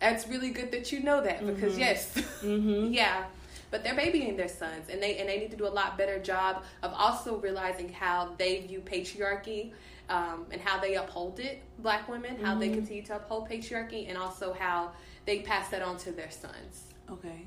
[0.00, 2.92] that's really good that you know that because yes Mm-hmm.
[2.92, 3.24] yeah
[3.70, 6.18] but they're babying their sons and they and they need to do a lot better
[6.18, 9.72] job of also realizing how they view patriarchy
[10.08, 14.16] um, and how they uphold it black women how they continue to uphold patriarchy and
[14.16, 14.92] also how
[15.24, 17.46] they pass that on to their sons Okay.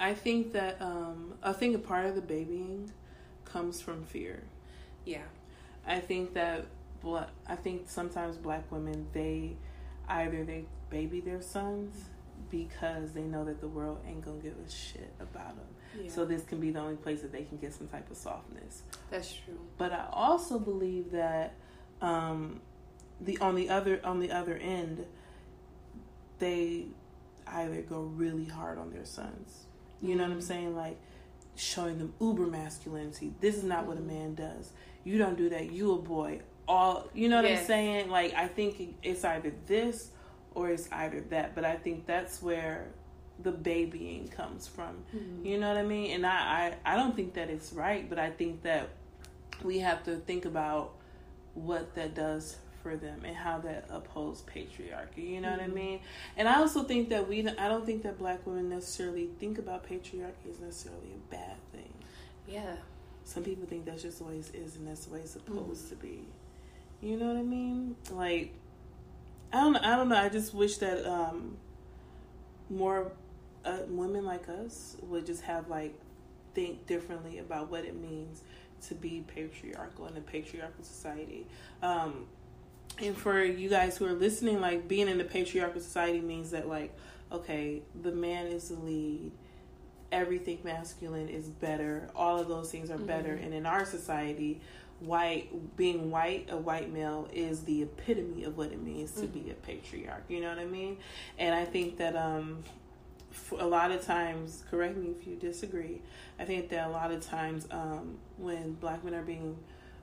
[0.00, 2.92] I think that um, I think a part of the babying
[3.44, 4.42] comes from fear.
[5.04, 5.22] yeah
[5.86, 6.66] I think that
[7.48, 9.56] I think sometimes black women they
[10.08, 12.04] either they baby their sons
[12.50, 15.66] because they know that the world ain't gonna give a shit about them.
[16.02, 16.10] Yeah.
[16.10, 18.82] So this can be the only place that they can get some type of softness.
[19.10, 21.54] that's true But I also believe that
[22.00, 22.60] um,
[23.20, 25.04] the on the other on the other end,
[26.38, 26.86] they
[27.46, 29.66] either go really hard on their sons.
[30.00, 30.76] You know what I'm saying?
[30.76, 30.98] Like
[31.56, 33.32] showing them uber masculinity.
[33.40, 34.70] This is not what a man does.
[35.04, 35.72] You don't do that.
[35.72, 36.40] You a boy.
[36.68, 38.10] All you know what I'm saying?
[38.10, 40.10] Like I think it's either this
[40.54, 41.54] or it's either that.
[41.54, 42.86] But I think that's where
[43.42, 44.96] the babying comes from.
[45.14, 45.46] Mm-hmm.
[45.46, 46.12] You know what I mean?
[46.12, 48.90] And I, I I don't think that it's right, but I think that
[49.64, 50.92] we have to think about
[51.54, 55.30] what that does for them and how that upholds patriarchy.
[55.30, 55.74] You know what I mm-hmm.
[55.74, 56.00] mean?
[56.36, 59.88] And I also think that we I don't think that black women necessarily think about
[59.88, 61.92] patriarchy as necessarily a bad thing.
[62.46, 62.76] yeah
[63.24, 65.86] Some people think that's just the way it is and that's the way it's supposed
[65.86, 66.00] mm-hmm.
[66.00, 66.24] to be.
[67.00, 67.96] You know what I mean?
[68.10, 68.52] Like
[69.52, 70.16] I don't I don't know.
[70.16, 71.56] I just wish that um
[72.70, 73.12] more
[73.64, 75.94] uh, women like us would just have like
[76.54, 78.42] think differently about what it means
[78.88, 81.46] to be patriarchal in a patriarchal society.
[81.82, 82.26] Um
[83.00, 86.68] and for you guys who are listening, like being in a patriarchal society means that
[86.68, 86.96] like,
[87.30, 89.30] okay, the man is the lead,
[90.10, 93.34] everything masculine is better, all of those things are better.
[93.34, 94.60] And in our society,
[95.00, 99.50] white being white, a white male is the epitome of what it means to be
[99.50, 100.24] a patriarch.
[100.28, 100.98] You know what I mean?
[101.38, 102.64] And I think that um
[103.58, 106.00] a lot of times, correct me if you disagree.
[106.38, 109.56] I think that a lot of times, um, when black men are being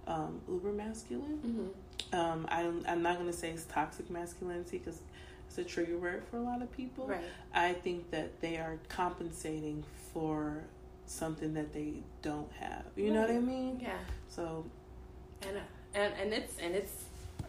[0.07, 1.71] um, uber masculine,
[2.13, 4.99] um, I'm, I'm not going to say it's toxic masculinity because
[5.47, 7.07] it's a trigger word for a lot of people.
[7.07, 7.21] Right.
[7.53, 10.63] I think that they are compensating for
[11.05, 12.85] something that they don't have.
[12.95, 13.79] You know what I mean?
[13.81, 14.65] yeah So,
[15.43, 15.59] and uh,
[15.93, 17.03] and and it's and it's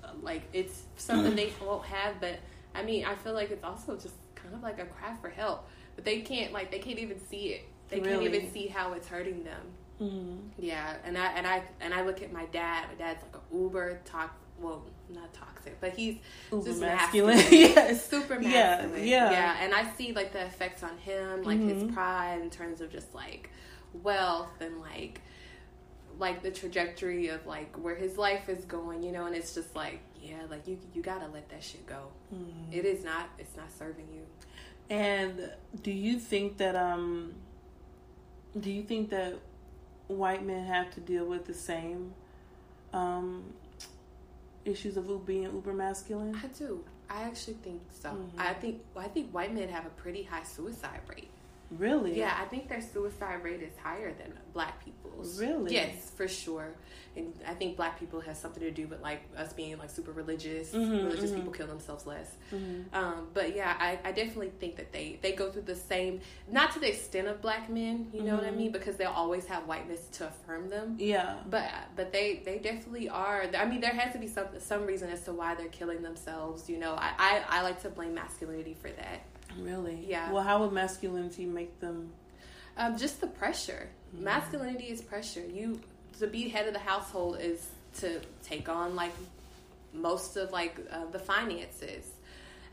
[0.05, 2.39] uh, like it's something they won't have but
[2.75, 5.69] i mean i feel like it's also just kind of like a cry for help
[5.95, 9.09] but they can't like they can't even see it they can't even see how it's
[9.09, 9.63] hurting them
[10.01, 10.39] mhm.
[10.59, 13.57] yeah and i and i and i look at my dad my dad's like a
[13.57, 16.17] uber to- well, not toxic, but he's
[16.51, 17.37] Uber just masculine.
[17.37, 17.71] masculine.
[17.77, 18.09] yes.
[18.09, 19.07] super Yeah, masculine.
[19.07, 19.31] yeah.
[19.31, 19.57] yeah.
[19.61, 21.69] And I see like the effects on him, like Mm-hmm.
[21.89, 23.51] his pride in terms of just like
[24.03, 25.21] wealth and like
[26.19, 29.27] like the trajectory of like where his life is going, you know.
[29.27, 32.09] And it's just like, yeah, like you you gotta let that shit go.
[32.35, 32.73] Mm-hmm.
[32.73, 33.29] It is not.
[33.39, 34.23] It's not serving you.
[34.89, 35.51] And
[35.83, 37.35] do you think that um
[38.59, 39.35] do you think that
[40.09, 42.15] white men have to deal with the same
[42.93, 43.53] um
[44.65, 46.35] issues of being uber masculine?
[46.43, 46.85] I do.
[47.09, 48.11] I actually think so.
[48.11, 48.41] Mm-hmm.
[48.41, 51.31] I think I think white men have a pretty high suicide rate.
[51.71, 52.17] Really?
[52.19, 55.41] Yeah, I think their suicide rate is higher than black people's.
[55.41, 55.73] Really?
[55.75, 56.69] Yes, for sure.
[57.17, 60.13] And I think black people has something to do with like us being like super
[60.13, 60.73] religious.
[60.73, 62.31] Mm-hmm, religious people kill themselves less.
[62.93, 66.73] Um, but yeah, I, I definitely think that they they go through the same, not
[66.73, 68.11] to the extent of black men.
[68.13, 68.57] You know what I Mm-hmm.
[68.59, 68.73] mean?
[68.73, 70.97] Because they'll always have whiteness to affirm them.
[70.99, 71.37] Yeah.
[71.51, 73.47] But but they they definitely are.
[73.57, 76.69] I mean, there has to be some some reason as to why they're killing themselves.
[76.71, 79.23] You know, I I, I like to blame masculinity for that.
[79.59, 80.05] Really?
[80.07, 80.33] Yeah.
[80.33, 82.11] Well, how would masculinity make them
[82.77, 83.89] Um, just the pressure.
[84.13, 85.45] Masculinity is pressure.
[85.45, 85.81] You
[86.19, 87.69] to be head of the household is
[88.01, 89.13] to take on like
[89.93, 92.07] most of like uh, the finances.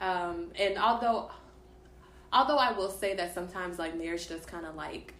[0.01, 1.31] Um, and although
[2.31, 5.13] although I will say that sometimes like marriage does kind of like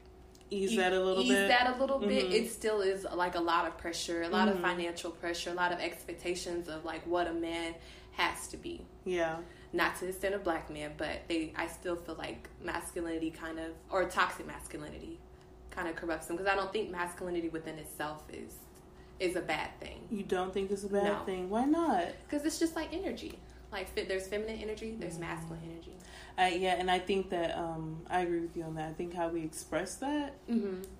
[0.49, 1.47] ease that a little ease bit?
[1.47, 2.25] that a little bit.
[2.29, 2.33] Mhm.
[2.33, 5.71] It still is like a lot of pressure, a lot of financial pressure, a lot
[5.71, 7.73] of expectations of like what a man
[8.13, 8.81] has to be.
[9.05, 9.37] yeah.
[9.75, 13.57] Not to the extent of black men, but they I still feel like masculinity kind
[13.59, 15.19] of or toxic masculinity
[15.71, 18.53] kind of corrupts them because I don't think masculinity within itself is
[19.19, 21.19] is a bad thing You don't think it's a bad No.
[21.25, 21.49] thing?
[21.49, 22.07] Why not?
[22.27, 23.39] because it's just like energy.
[23.71, 25.93] Like there's feminine energy, there's masculine energy.
[26.37, 28.89] I, yeah, and I think that um, I agree with you on that.
[28.89, 30.35] I think how we express that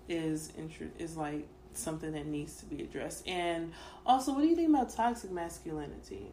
[0.10, 0.62] is Mm-hmm.
[0.62, 3.28] intr- is like something that needs to be addressed.
[3.28, 3.74] And
[4.06, 6.28] also, what do you think about toxic masculinity?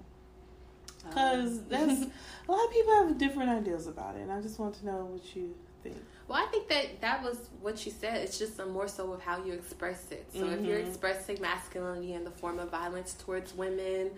[1.09, 2.03] Because Um, that's
[2.49, 5.05] a lot of people have different ideas about it, and I just want to know
[5.07, 5.97] what you think.
[6.29, 8.19] Well, I think that that was what she said.
[8.19, 10.29] It's just a more so of how you express it.
[10.33, 14.13] So if you're expressing masculinity in the form of violence towards women,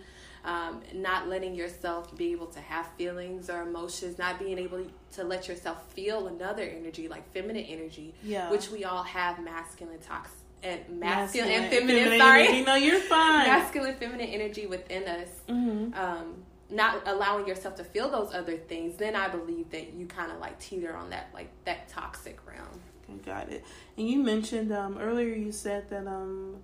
[0.45, 5.23] um, not letting yourself be able to have feelings or emotions, not being able to
[5.23, 8.51] let yourself feel another energy like feminine energy, Yeah.
[8.51, 12.03] which we all have masculine toxic and masculine, and feminine.
[12.03, 12.63] feminine sorry, energy.
[12.63, 13.47] No, you're fine.
[13.47, 15.29] masculine, feminine energy within us.
[15.49, 15.93] Mm-hmm.
[15.97, 16.43] Um,
[16.73, 20.39] not allowing yourself to feel those other things, then I believe that you kind of
[20.39, 22.81] like teeter on that like that toxic realm.
[23.03, 23.63] Okay, got it.
[23.97, 25.33] And you mentioned um, earlier.
[25.35, 26.57] You said that um,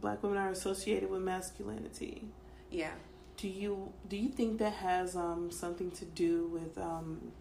[0.00, 2.24] black women are associated with masculinity.
[2.70, 2.92] Yeah.
[3.36, 6.78] Do you do you think that has um, something to do with?
[6.78, 7.32] Um,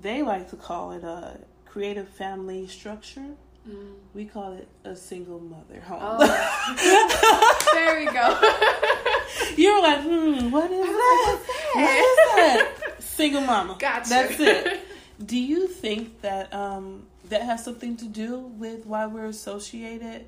[0.00, 3.26] they like to call it a creative family structure.
[4.12, 6.00] We call it a single mother home.
[6.02, 7.60] Oh.
[7.74, 8.88] there we go.
[9.56, 11.38] you were like, hmm, what is that?
[11.74, 13.02] What is that?
[13.02, 13.76] Single mama.
[13.78, 14.08] Gotcha.
[14.08, 14.80] That's it.
[15.24, 20.26] Do you think that um, that has something to do with why we're associated?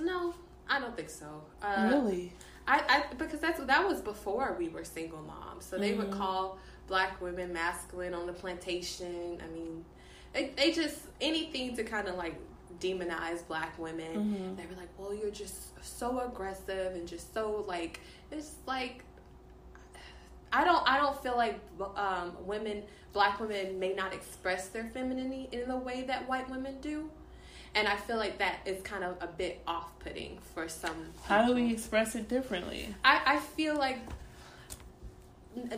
[0.00, 0.34] no,
[0.68, 1.42] I don't think so.
[1.62, 2.32] Uh, really?
[2.66, 5.64] I, I because that's that was before we were single moms.
[5.64, 9.40] So they would call black women masculine on the plantation.
[9.42, 9.84] I mean,
[10.32, 12.34] they, they just anything to kind of like
[12.80, 14.54] demonize black women.
[14.56, 19.04] They were like, "Well, you're just so aggressive and just so like it's like."
[20.50, 20.82] I don't.
[20.88, 21.60] I don't feel like
[21.96, 26.80] um, women, black women, may not express their femininity in the way that white women
[26.80, 27.10] do,
[27.74, 31.10] and I feel like that is kind of a bit off-putting for some.
[31.24, 32.94] How do we express it differently?
[33.04, 33.98] I, I feel like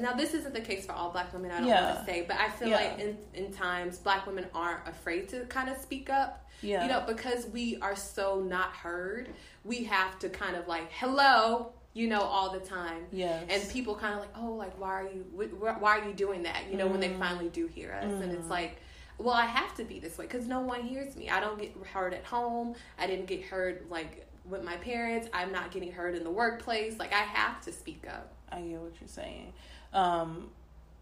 [0.01, 1.51] now this isn't the case for all black women.
[1.51, 1.95] I don't Yeah.
[1.95, 2.77] want to say, but I feel Yeah.
[2.77, 6.47] like in in times black women aren't afraid to kind of speak up.
[6.63, 6.83] Yeah.
[6.83, 9.31] You know, because we are so not heard,
[9.65, 11.73] we have to kind of like hello.
[11.93, 13.07] You know, all the time.
[13.11, 13.45] Yes.
[13.51, 15.25] And people kind of like, oh, like why are you?
[15.35, 16.69] wh- Why are you doing that?
[16.71, 17.13] You know, when Mm-hmm.
[17.15, 18.77] they finally do hear us, and it's like.
[19.19, 21.29] Well, I have to be this way because no one hears me.
[21.29, 22.75] I don't get heard at home.
[22.99, 25.29] I didn't get heard like with my parents.
[25.35, 26.99] I'm not getting heard in the workplace.
[26.99, 28.33] Like I have to speak up.
[28.51, 29.53] I get what you're saying.
[29.93, 30.51] Um,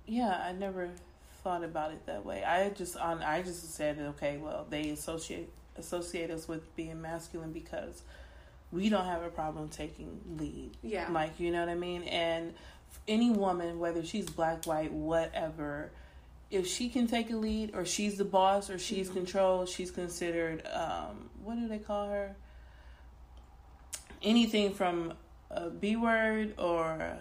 [0.06, 0.90] yeah, I never
[1.42, 2.44] thought about it that way.
[2.44, 7.52] I just on I just said okay, well they associate associate us with being masculine
[7.52, 8.02] because
[8.70, 10.72] we don't have a problem taking lead.
[10.82, 11.10] Yeah.
[11.10, 12.02] like you know what I mean.
[12.04, 12.54] And
[13.06, 15.90] any woman, whether she's black, white, whatever,
[16.50, 20.66] if she can take a lead or she's the boss or she's controlled, she's considered
[20.72, 22.34] um, what do they call her?
[24.22, 25.12] Anything from
[25.50, 27.18] a B word or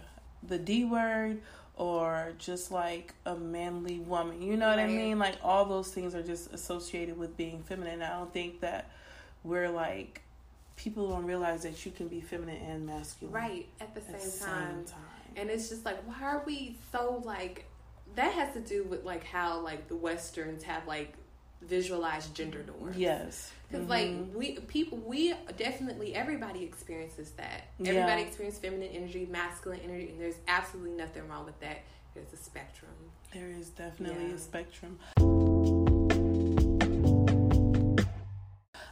[0.47, 1.41] the D word
[1.75, 4.41] or just like a manly woman.
[4.41, 5.19] You know what I mean?
[5.19, 8.01] Like all those things are just associated with being feminine.
[8.01, 8.89] I don't think that
[9.43, 10.21] we're like
[10.75, 14.21] people don't realize that you can be feminine and masculine right at the same, at
[14.21, 14.75] the time.
[14.75, 15.01] same time.
[15.36, 17.65] And it's just like, why are we so like?
[18.15, 21.13] That has to do with like how like the westerns have like
[21.61, 22.97] visualized gender norms.
[22.97, 23.51] Yes.
[23.69, 27.67] Because like we people we definitely everybody experiences that.
[27.79, 27.91] Yeah.
[27.91, 31.79] Everybody experiences feminine energy, masculine energy, and there's absolutely nothing wrong with that.
[32.13, 32.91] There's a spectrum.
[33.33, 34.35] There is definitely Yeah.
[34.35, 34.99] a spectrum.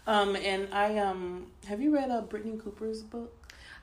[0.08, 3.34] Um, and I um, have you read uh, Brittney Cooper's book?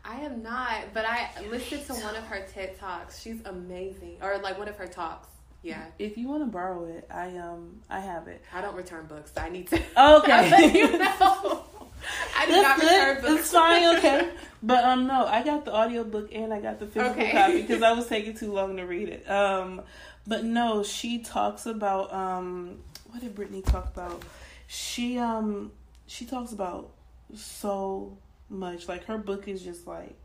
[0.05, 3.21] I am not, but I listened to one of her TED talks.
[3.21, 5.29] She's amazing, or like one of her talks.
[5.63, 8.43] Yeah, If you want to borrow it, I um, I have it.
[8.53, 9.33] I don't return books.
[9.35, 9.77] So I need to.
[9.97, 10.73] Okay.
[10.75, 11.65] you know,
[12.37, 13.23] I do not return good.
[13.23, 13.41] books.
[13.43, 14.29] It's fine, okay.
[14.63, 17.31] But um no, I got the audiobook and I got the physical Okay.
[17.33, 19.29] copy because I was taking too long to read it.
[19.31, 19.83] Um
[20.27, 22.79] but no, she talks about um
[23.11, 24.23] what did Brittney talk about?
[24.67, 25.71] She um
[26.09, 26.91] she talks about
[27.37, 28.17] so
[28.49, 28.89] much.
[28.89, 30.17] Like her book is just like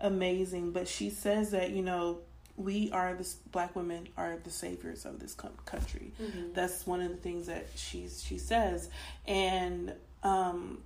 [0.00, 2.18] amazing, but she says that, you know,
[2.56, 5.34] we are the black women are the saviors of this
[5.66, 6.12] country.
[6.54, 8.88] That's one of the things that she's she says,
[9.26, 10.78] and um,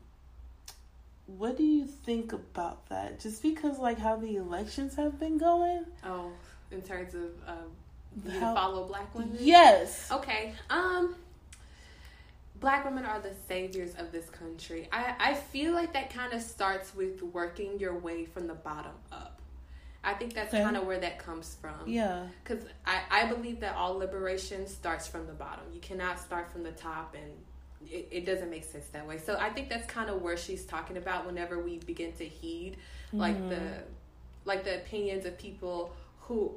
[1.26, 3.20] what do you think about that?
[3.20, 5.84] Just because like how the elections have been going.
[6.04, 6.30] Oh,
[6.70, 7.70] in terms of um,
[8.24, 9.36] you How- follow black women.
[9.38, 10.10] Yes.
[10.10, 10.54] Okay.
[10.70, 11.14] Um
[12.60, 14.88] Black women are the saviors of this country.
[14.90, 18.90] I, I feel like that kind of starts with working your way from the bottom
[19.12, 19.37] up.
[20.04, 20.62] I think that's Okay.
[20.62, 21.86] kind of where that comes from.
[21.86, 22.26] Yeah.
[22.42, 25.64] Because I, I believe that all liberation starts from the bottom.
[25.74, 29.18] You cannot start from the top, and it, it doesn't make sense that way.
[29.18, 32.76] So I think that's kind of where she's talking about whenever we begin to heed
[33.12, 33.82] like the mm-hmm.
[34.44, 36.52] like the opinions of people who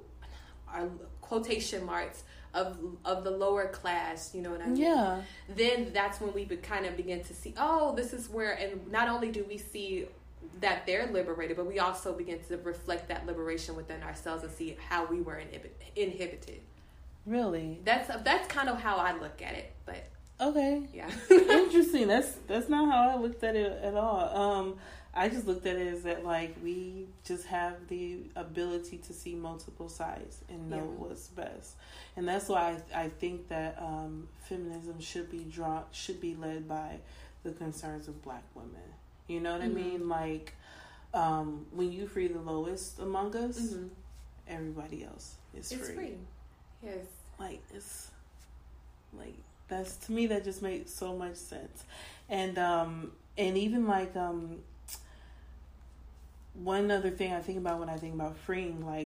[0.67, 0.88] are
[1.21, 2.23] quotation marks
[2.54, 4.36] of of the lower class.
[4.36, 4.77] You know what I mean?
[4.77, 5.21] Yeah.
[5.56, 8.91] then that's when we would kind of begin to see, oh, this is where, and
[8.91, 10.08] not only do we see
[10.62, 14.77] that they're liberated, but we also begin to reflect that liberation within ourselves and see
[14.89, 16.62] how we were inhibit- inhibited.
[17.25, 17.80] Really.
[17.84, 20.04] That's that's kind of how I look at it, but
[20.39, 20.82] Okay.
[20.93, 22.08] yeah, Interesting.
[22.08, 24.36] That's that's not how I looked at it at all.
[24.36, 24.75] Um,
[25.13, 29.36] I just looked at it as that like we just have the ability to see
[29.36, 30.84] multiple sides and know Yeah.
[31.08, 31.75] what's best,
[32.15, 36.67] and that's why I, I think that um, feminism should be drawn should be led
[36.67, 36.99] by
[37.43, 38.90] the concerns of Black women.
[39.32, 40.10] You know what I mean?
[40.10, 40.56] Like
[41.13, 43.89] um, when you free the lowest among us, Mhm.
[44.48, 45.96] everybody else is it's free.
[45.96, 46.17] free.
[46.84, 47.06] Yes,
[47.39, 48.12] Like it's
[49.17, 49.36] like
[49.67, 51.84] that's to me that just makes so much sense
[52.30, 54.60] and um and even like um
[56.54, 59.06] one other thing i think about when i think about freeing like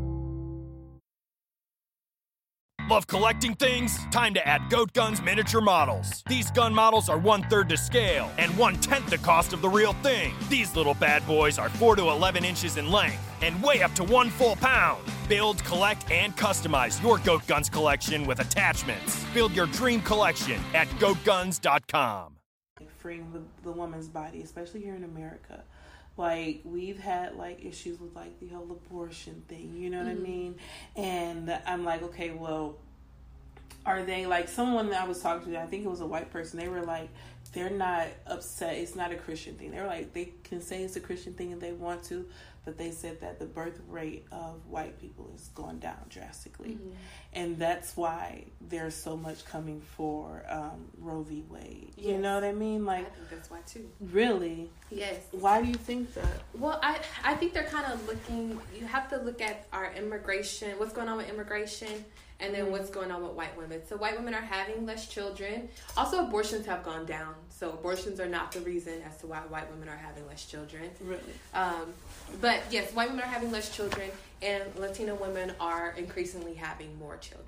[2.89, 4.05] Love collecting things?
[4.07, 6.23] Time to add Goat Guns miniature models.
[6.27, 9.69] These gun models are one third to scale and one tenth the cost of the
[9.69, 10.33] real thing.
[10.49, 14.03] These little bad boys are 4 to 11 inches in length and weigh up to
[14.03, 15.03] one full pound.
[15.29, 19.23] Build, collect, and customize your Goat Guns collection with attachments.
[19.33, 22.37] Build your dream collection at goatguns.com.
[22.97, 25.63] freeing the, the woman's body especially here in america
[26.17, 30.13] like we've had like issues with like the whole abortion thing you know what i
[30.13, 30.23] mm-hmm.
[30.23, 30.55] mean
[30.95, 32.75] and i'm like okay well
[33.85, 35.59] are they like someone that I was talking to?
[35.59, 36.59] I think it was a white person.
[36.59, 37.09] They were like,
[37.53, 38.75] they're not upset.
[38.75, 39.71] It's not a Christian thing.
[39.71, 42.25] they're like, they can say it's a Christian thing if they want to,
[42.63, 46.77] but they said that the birth rate of white people is going down drastically,
[47.33, 51.43] and that's why there's so much coming for um, Roe v.
[51.49, 51.93] Wade.
[51.97, 52.85] You know what I mean?
[52.85, 53.89] Like, I think that's why too.
[53.99, 54.69] really?
[54.91, 55.21] Yes.
[55.31, 56.43] Why do you think that?
[56.53, 58.59] Well, I I think they're kind of looking.
[58.77, 60.77] You have to look at our immigration.
[60.77, 62.05] What's going on with immigration,
[62.39, 63.81] and then what's going on with white women.
[63.87, 65.69] So white women are having less children.
[65.97, 67.33] Also, abortions have gone down.
[67.61, 70.89] So abortions are not the reason as to why white women are having less children.
[70.99, 71.21] Really?
[71.53, 71.93] Um,
[72.41, 74.09] but yes, white women are having less children,
[74.41, 77.45] and Latino women are increasingly having more children.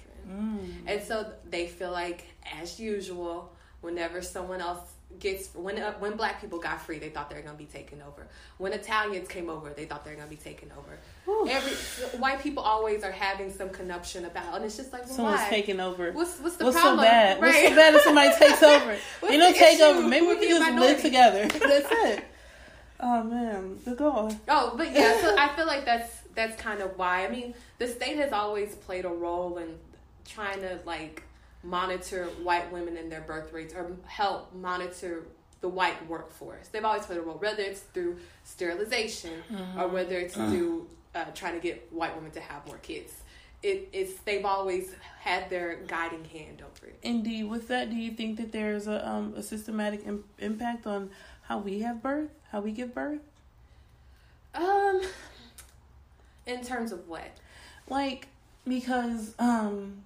[0.85, 2.25] And so they feel like,
[2.61, 7.29] as usual, whenever someone else gets when uh, when black people got free, they thought
[7.29, 8.27] they were gonna be taken over.
[8.57, 10.97] When Italians came over, they thought they were gonna be taken over.
[11.49, 11.71] Every
[12.19, 15.49] white people always are having some conniption about, and it's just like well, Someone's why?
[15.49, 16.11] taking over.
[16.11, 16.99] What's what's the What's problem?
[16.99, 17.41] so bad?
[17.41, 18.97] What's so bad if somebody takes over?
[19.29, 19.83] You know, the take issue?
[19.83, 20.07] over.
[20.07, 21.47] Maybe we can just live together.
[21.47, 22.25] That's it.
[22.99, 24.39] Oh man, the going.
[24.47, 27.25] Oh, but yeah, so I feel like that's that's kind of why.
[27.25, 29.75] I mean, the state has always played a role in
[30.25, 31.23] trying to like
[31.63, 35.23] monitor white women and their birth rates or help monitor
[35.61, 36.67] the white workforce.
[36.67, 39.31] They've always played a role, whether it's through sterilization
[39.77, 43.13] or whether it's through uh, trying to get white women to have more kids.
[43.61, 46.99] It, it's they've always had their guiding hand over it.
[47.01, 47.45] Indeed.
[47.45, 51.11] With that, do you think that there's a um a systematic Im- impact on
[51.43, 53.21] how we have birth, how we give birth?
[54.53, 55.01] Um,
[56.45, 57.31] in terms of what?
[57.87, 58.27] Like
[58.67, 60.03] because um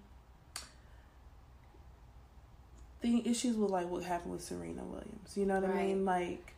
[3.02, 5.36] the issues with like what happened with Serena Williams.
[5.36, 6.06] You know what I mean?
[6.06, 6.54] Like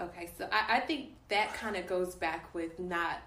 [0.00, 3.18] Okay, so I, I think that kind of goes back with not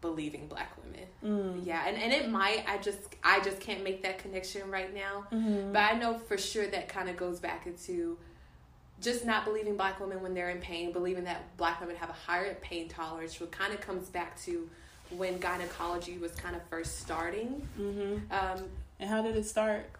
[0.00, 1.06] believing black women.
[1.24, 1.66] Mm.
[1.66, 2.64] Yeah, and, and it might.
[2.68, 5.26] I just I just can't make that connection right now.
[5.32, 5.72] Mm-hmm.
[5.72, 8.18] But I know for sure that kind of goes back into
[9.00, 12.14] just not believing black women when they're in pain, believing that black women have a
[12.14, 14.68] higher pain tolerance, which kind of comes back to
[15.16, 17.66] when gynecology was kind of first starting.
[17.78, 18.16] Mm-hmm.
[18.30, 18.64] Um,
[19.00, 19.90] and how did it start?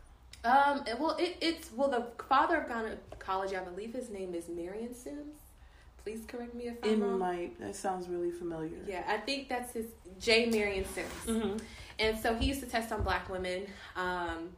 [0.45, 4.95] Um, well, it, it's well the father of gynecology, I believe his name is Marion
[4.95, 5.36] Sims.
[6.03, 7.18] Please correct me if I'm It wrong.
[7.18, 8.78] might that sounds really familiar.
[8.86, 9.86] Yeah, I think that's his
[10.18, 10.47] J.
[10.47, 11.12] Marion Sims.
[11.26, 11.57] Mm-hmm.
[11.99, 13.66] And so he used to test on black women.
[13.97, 14.49] Um,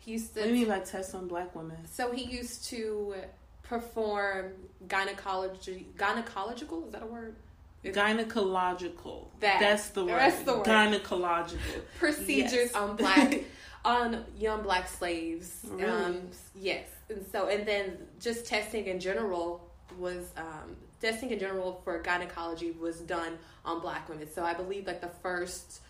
[0.00, 0.40] he used to.
[0.40, 1.78] What do you mean by test on black women?
[1.90, 3.14] So he used to
[3.62, 4.52] perform
[4.86, 6.86] gynecology, gynecological.
[6.86, 7.36] Is that a word?
[7.82, 9.26] Is- Gynecological.
[9.40, 9.58] That.
[9.60, 10.18] That's the word.
[10.20, 10.66] That's the word.
[10.66, 11.56] Gynecological.
[11.98, 12.74] procedures Yes.
[12.74, 13.40] on black,
[13.84, 15.60] on young black slaves.
[15.68, 15.90] Really?
[15.90, 19.68] Um, yes, and so and then just testing in general
[19.98, 24.28] was um, testing in general for gynecology was done on black women.
[24.32, 25.80] So I believe like the first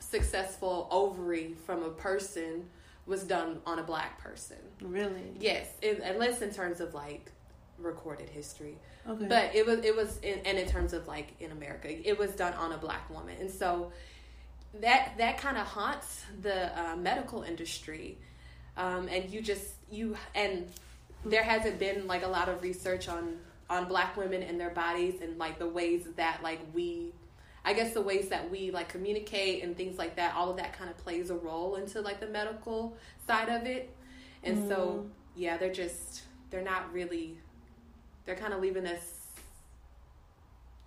[0.00, 2.68] successful ovary from a person
[3.06, 4.58] was done on a black person.
[4.80, 5.32] Really?
[5.38, 7.30] Yes, in, unless in terms of like
[7.78, 8.76] recorded history.
[9.08, 9.26] Okay.
[9.26, 12.30] But it was it was in, and in terms of like in America, it was
[12.32, 13.92] done on a black woman, and so
[14.80, 18.18] that that kind of haunts the uh, medical industry.
[18.76, 20.66] Um, and you just you and
[21.24, 23.36] there hasn't been like a lot of research on
[23.68, 27.12] on black women and their bodies and like the ways that like we
[27.64, 30.72] I guess the ways that we like communicate and things like that, all of that
[30.72, 32.96] kind of plays a role into like the medical
[33.26, 33.94] side of it.
[34.42, 35.06] And so,
[35.36, 37.38] yeah, they're just they're not really
[38.24, 39.20] they're kind of leaving us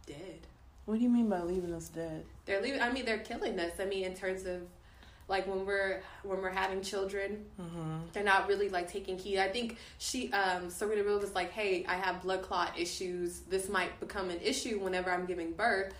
[0.05, 0.39] dead.
[0.86, 2.25] What do you mean by leaving us dead?
[2.45, 3.71] They're leaving I mean, they're killing us.
[3.79, 4.61] I mean, in terms of
[5.27, 7.45] like when we're when we're having children,
[8.13, 9.39] they're not really like taking heed.
[9.39, 13.39] I think she um Serena Williams was like, "Hey, I have blood clot issues.
[13.49, 15.93] This might become an issue whenever I'm giving birth."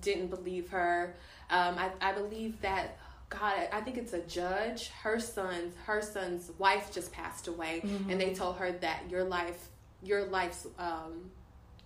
[0.00, 1.16] Didn't believe her.
[1.50, 2.96] Um, I I believe that
[3.28, 4.88] God, I- I think it's a judge.
[5.02, 9.68] Her son's her son's wife just passed away, and they told her that your life,
[10.00, 11.30] your life's um,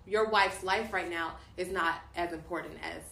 [0.06, 3.02] your wife's life right now is not as important as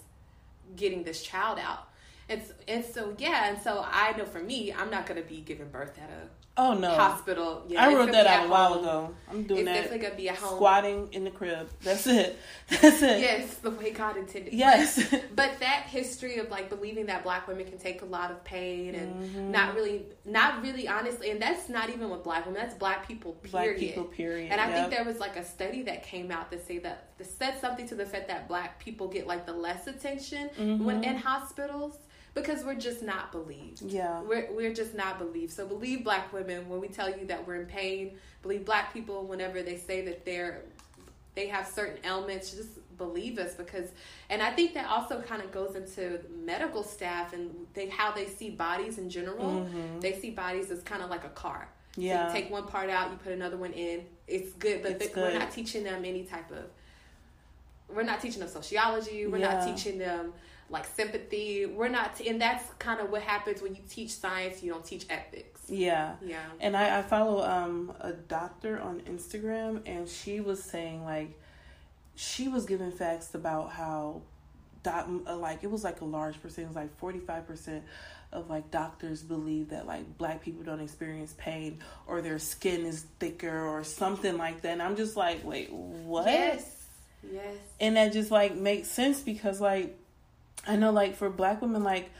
[0.76, 1.88] getting this child out.
[2.28, 5.40] And, s- and so yeah, and so I know for me, I'm not gonna be
[5.40, 6.90] giving birth at a Oh no.
[6.90, 7.64] hospital.
[7.66, 8.82] Yeah, I wrote that out a while home.
[8.84, 9.14] ago.
[9.30, 9.74] I'm doing It's that.
[9.74, 10.56] definitely gonna be at home.
[10.56, 11.70] Squatting in the crib.
[11.82, 12.38] That's it.
[12.68, 13.20] That's it.
[13.20, 14.52] Yes, the way God intended.
[14.52, 15.02] Yes.
[15.34, 18.94] But that history of like believing that black women can take a lot of pain
[18.94, 19.50] and Mm-hmm.
[19.50, 22.60] not really, not really honestly, and that's not even with black women.
[22.60, 23.32] That's black people.
[23.32, 23.50] Period.
[23.52, 24.52] Black people, period.
[24.52, 24.74] And I Yep.
[24.76, 27.88] think there was like a study that came out that say that that said something
[27.88, 30.84] to the effect that black people get like the less attention Mm-hmm.
[30.84, 31.96] when in hospitals
[32.34, 33.82] because we're just not believed.
[33.82, 34.20] Yeah.
[34.22, 35.52] We're we're just not believed.
[35.52, 38.16] So believe black women when we tell you that we're in pain.
[38.42, 40.62] Believe black people whenever they say that they're
[41.34, 42.50] they have certain ailments.
[42.52, 43.88] Just believe us because,
[44.30, 48.26] and I think that also kind of goes into medical staff and they how they
[48.26, 49.66] see bodies in general.
[49.66, 50.00] Mm-hmm.
[50.00, 51.68] They see bodies as kind of like a car.
[51.94, 52.26] So Yeah.
[52.28, 54.06] you take one part out, you put another one in.
[54.26, 56.64] It's good, but It's they- we're not teaching them any type of.
[57.94, 59.26] We're not teaching them sociology.
[59.26, 60.32] We're not teaching them
[60.72, 61.66] like sympathy.
[61.66, 64.62] We're not, and that's kind of what happens when you teach science.
[64.62, 65.60] You don't teach ethics.
[65.68, 66.14] Yeah.
[66.24, 66.40] Yeah.
[66.60, 71.38] And I, I follow um a doctor on Instagram and she was saying like
[72.14, 74.22] she was giving facts about how
[74.82, 77.82] doc, uh, like it was like a large percentage like 45%
[78.32, 83.06] of like doctors believe that like black people don't experience pain or their skin is
[83.20, 86.86] thicker or something like that and I'm just like wait what Yes.
[87.32, 87.56] Yes.
[87.80, 89.96] and that just like makes sense because like
[90.66, 92.10] I know like for black women like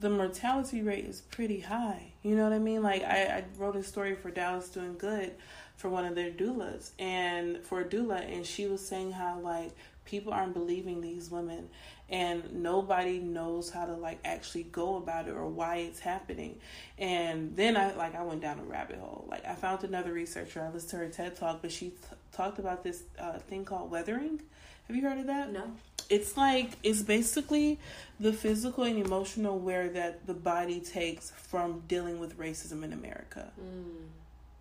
[0.00, 2.12] the mortality rate is pretty high.
[2.22, 2.82] You know what I mean?
[2.82, 5.32] Like I, I wrote a story for Dallas Doing Good
[5.76, 9.72] for one of their doulas and for a doula and she was saying how like
[10.04, 11.68] people aren't believing these women
[12.08, 16.56] and nobody knows how to like actually go about it or why it's happening
[16.98, 20.62] and then i like i went down a rabbit hole like i found another researcher
[20.62, 21.96] i listened to her ted talk but she t-
[22.32, 24.40] talked about this uh, thing called weathering
[24.86, 25.62] have you heard of that No.
[26.10, 27.78] it's like it's basically
[28.20, 33.50] the physical and emotional wear that the body takes from dealing with racism in america
[33.58, 34.04] hmm.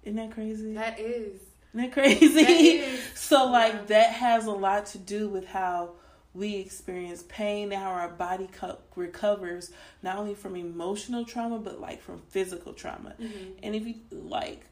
[0.03, 1.39] isn't that crazy That is.
[1.74, 2.28] isn't that crazy?
[2.28, 2.99] That is.
[3.15, 5.91] so like that has a lot to do with how
[6.36, 9.71] we experience pain and how our body co- recovers
[10.01, 13.13] not only from emotional trauma but like from physical trauma.
[13.21, 13.49] Mm-hmm.
[13.61, 14.65] And if you like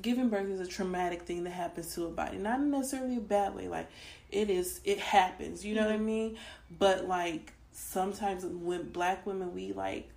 [0.00, 3.54] giving birth is a traumatic thing that happens to a body, not necessarily a bad
[3.54, 3.68] way.
[3.68, 3.88] Like
[4.32, 5.64] it is, it happens.
[5.64, 6.06] You know what I mm-hmm.
[6.06, 6.38] mean?
[6.78, 10.10] But like sometimes when black women, we like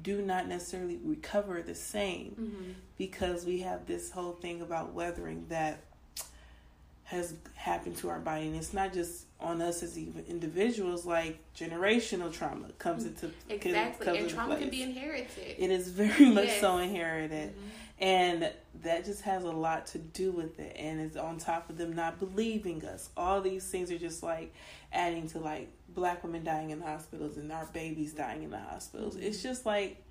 [0.00, 2.72] do not necessarily recover the same mm-hmm.
[2.96, 5.80] because we have this whole thing about weathering that
[7.10, 11.38] has happened to our body and it's not just on us as even individuals like
[11.56, 14.04] generational trauma comes into Exactly.
[14.06, 15.56] comes and into trauma can be inherited.
[15.58, 16.60] It is very much Yes.
[16.60, 17.52] so inherited.
[17.98, 18.50] And
[18.82, 20.76] that just has a lot to do with it.
[20.78, 23.10] And it's on top of them not believing us.
[23.16, 24.54] All these things are just like
[24.92, 29.16] adding to like black women dying in hospitals and our babies dying in the hospitals.
[29.16, 29.24] Mm-hmm.
[29.26, 30.02] It's just like,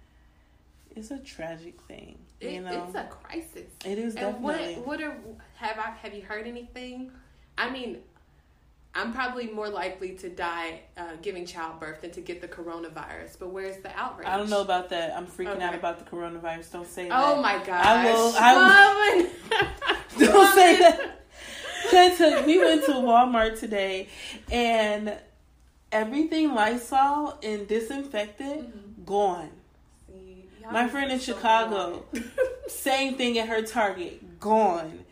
[0.96, 2.18] it's a tragic thing.
[2.40, 2.86] It- you know?
[2.88, 3.70] It's a crisis.
[3.86, 4.84] it is And what definitely.
[4.84, 5.16] what are
[5.56, 7.12] have I have you heard anything?
[7.58, 8.00] I mean,
[8.96, 13.38] I'm probably more likely to die uh, giving childbirth than to get the coronavirus.
[13.40, 14.28] But where's the outrage?
[14.28, 15.16] I don't know about that.
[15.16, 16.72] I'm freaking out about the coronavirus.
[16.72, 17.22] Don't say that.
[17.24, 17.86] Oh my gosh!
[17.86, 19.30] I will- I will.
[20.20, 22.46] Don't say that.
[22.46, 24.10] We went to Walmart today,
[24.52, 25.18] and
[25.92, 29.50] everything Lysol and disinfectant gone.
[30.72, 32.06] My friend in Chicago,
[32.68, 35.06] same thing at her Target, gone.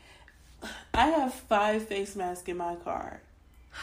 [0.94, 3.22] I have five face masks in my car.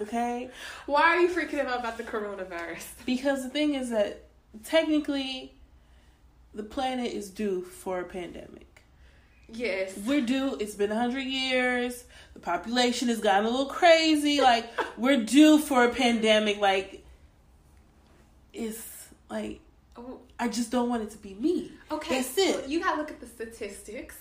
[0.00, 0.48] Okay?
[0.86, 2.84] Why are you freaking out about the coronavirus?
[3.04, 4.26] Because the thing is that
[4.64, 5.52] technically
[6.54, 8.82] the planet is due for a pandemic.
[9.52, 9.96] Yes.
[10.06, 12.04] We're due, it's been 100 years.
[12.34, 14.40] The population has gotten a little crazy.
[14.48, 14.66] Like,
[14.96, 16.60] we're due for a pandemic.
[16.60, 17.04] Like,
[18.52, 19.60] it's like,
[19.98, 21.72] Oh, I just don't want it to be me.
[21.90, 22.16] okay.
[22.22, 22.68] That's it.
[22.68, 24.16] You gotta look at the statistics.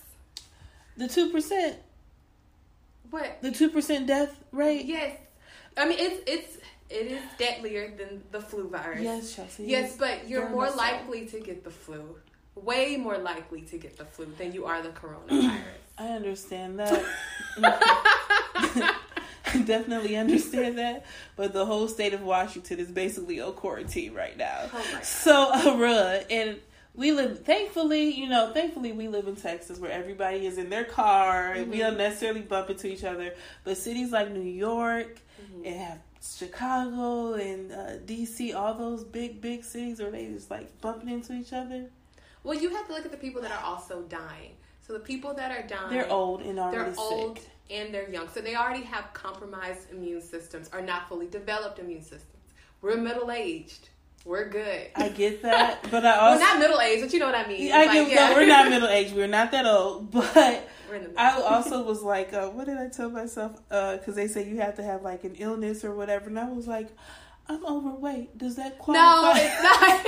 [0.98, 1.76] The 2%,
[3.12, 3.38] What?
[3.44, 4.86] the 2% death rate.
[4.86, 5.18] Yes.
[5.78, 6.58] I mean, it's it's
[6.90, 9.02] it is deadlier than the flu virus.
[9.04, 9.66] Yes, Chelsea.
[9.66, 12.16] Yes, but you're more likely to get the flu.
[12.56, 15.62] Way more likely to get the flu than you are the coronavirus.
[16.00, 17.04] I understand that.
[19.54, 21.06] I definitely understand that.
[21.36, 24.70] But the whole state of Washington is basically on quarantine right now.
[24.74, 25.00] Oh.
[25.04, 26.58] So, uh, and
[26.96, 30.84] we live, thankfully, you know, thankfully we live in Texas where everybody is in their
[30.84, 31.72] car and Mm-hmm.
[31.72, 33.34] we don't necessarily bump into each other.
[33.64, 35.66] But cities like New York Mm-hmm.
[35.68, 36.00] and have
[36.52, 41.34] Chicago and uh, DC, all those big, big cities where they just like bumping into
[41.34, 41.86] each other.
[42.44, 44.54] well, you have to look at the people that are also dying.
[44.82, 47.48] So the people that are dying, They're old and already they're old sick.
[47.70, 48.28] And they're young.
[48.30, 52.24] So they already have compromised immune systems or not fully developed immune systems.
[52.82, 53.90] We're middle aged.
[54.26, 54.88] We're good.
[54.96, 57.48] I get that, but I also well, not middle aged, but you know what I
[57.48, 57.72] mean.
[57.72, 58.30] I Like, get yeah.
[58.30, 59.16] no, we're not middle aged.
[59.16, 61.24] We're not that old, but We're in the middle.
[61.24, 63.60] I also was like, uh, what did I tell myself?
[63.70, 66.68] Because they say you have to have like an illness or whatever, and I was
[66.68, 66.90] like,
[67.48, 68.38] I'm overweight.
[68.38, 69.04] Does that qualify?
[69.04, 70.06] No, it's not.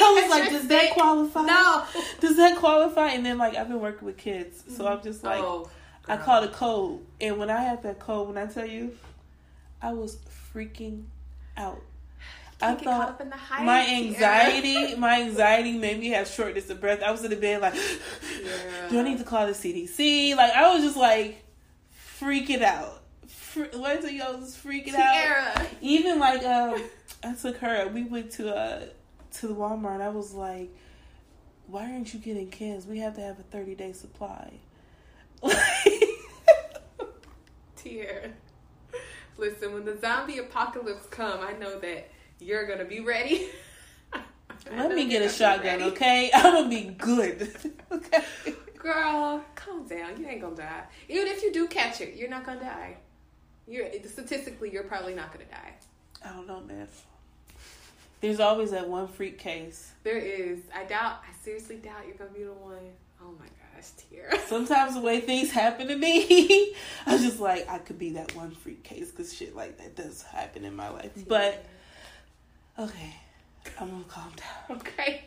[0.00, 1.42] I was like, does that qualify?
[1.42, 1.84] No.
[2.20, 3.08] Does that qualify?
[3.08, 5.70] And then like I've been working with kids, so I'm just like, oh,
[6.08, 8.96] I caught a cold, and when I had that cold, when I tell you,
[9.82, 10.18] I was
[10.54, 11.04] freaking
[11.56, 11.80] out.
[12.62, 16.08] I Can't get caught thought up in the hype, my anxiety, my anxiety made me
[16.10, 17.02] have shortness of breath.
[17.02, 17.72] I was in the bed like,
[18.90, 20.36] do I need to call the CDC?
[20.36, 21.42] Like I was just like
[22.20, 23.00] freaking out.
[23.26, 24.04] Fr- What?
[24.04, 25.14] I was just freaking out.
[25.14, 25.66] Sierra.
[25.80, 26.82] Even like um,
[27.24, 27.88] I took her.
[27.88, 28.80] We went to uh
[29.32, 30.00] to the Walmart.
[30.00, 30.70] I was like,
[31.66, 32.86] why aren't you getting cans?
[32.86, 34.52] We have to have a thirty day supply.
[37.76, 38.32] Tear.
[39.38, 43.48] Listen, when the zombie apocalypse come, I know that you're gonna be ready.
[44.70, 46.30] Let me get a shotgun, okay?
[46.34, 47.50] I'm gonna be good.
[47.90, 48.22] okay.
[48.76, 50.20] Girl, calm down.
[50.20, 50.84] You ain't gonna die.
[51.08, 52.96] Even if you do catch it, you're not gonna die.
[53.66, 55.74] You're statistically, you're probably not gonna die.
[56.24, 56.88] I don't know, man.
[58.20, 59.92] There's always that one freak case.
[60.02, 60.60] There is.
[60.74, 61.20] I doubt.
[61.28, 62.78] I seriously doubt you're gonna be the one.
[63.22, 64.30] Oh my gosh, year.
[64.46, 66.74] Sometimes the way things happen to me,
[67.06, 70.22] I'm just like, I could be that one freak case because shit like that does
[70.22, 71.12] happen in my life.
[71.28, 71.64] But
[72.78, 73.14] okay,
[73.78, 74.78] I'm gonna calm down.
[74.78, 75.24] Okay.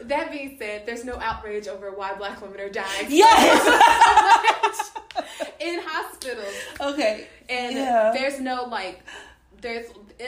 [0.00, 4.90] That being said, there's no outrage over why black women are dying Yes.
[5.60, 6.54] in hospitals.
[6.80, 7.28] okay.
[7.48, 8.10] And Yeah.
[8.12, 9.00] there's no like,
[9.62, 9.86] there's,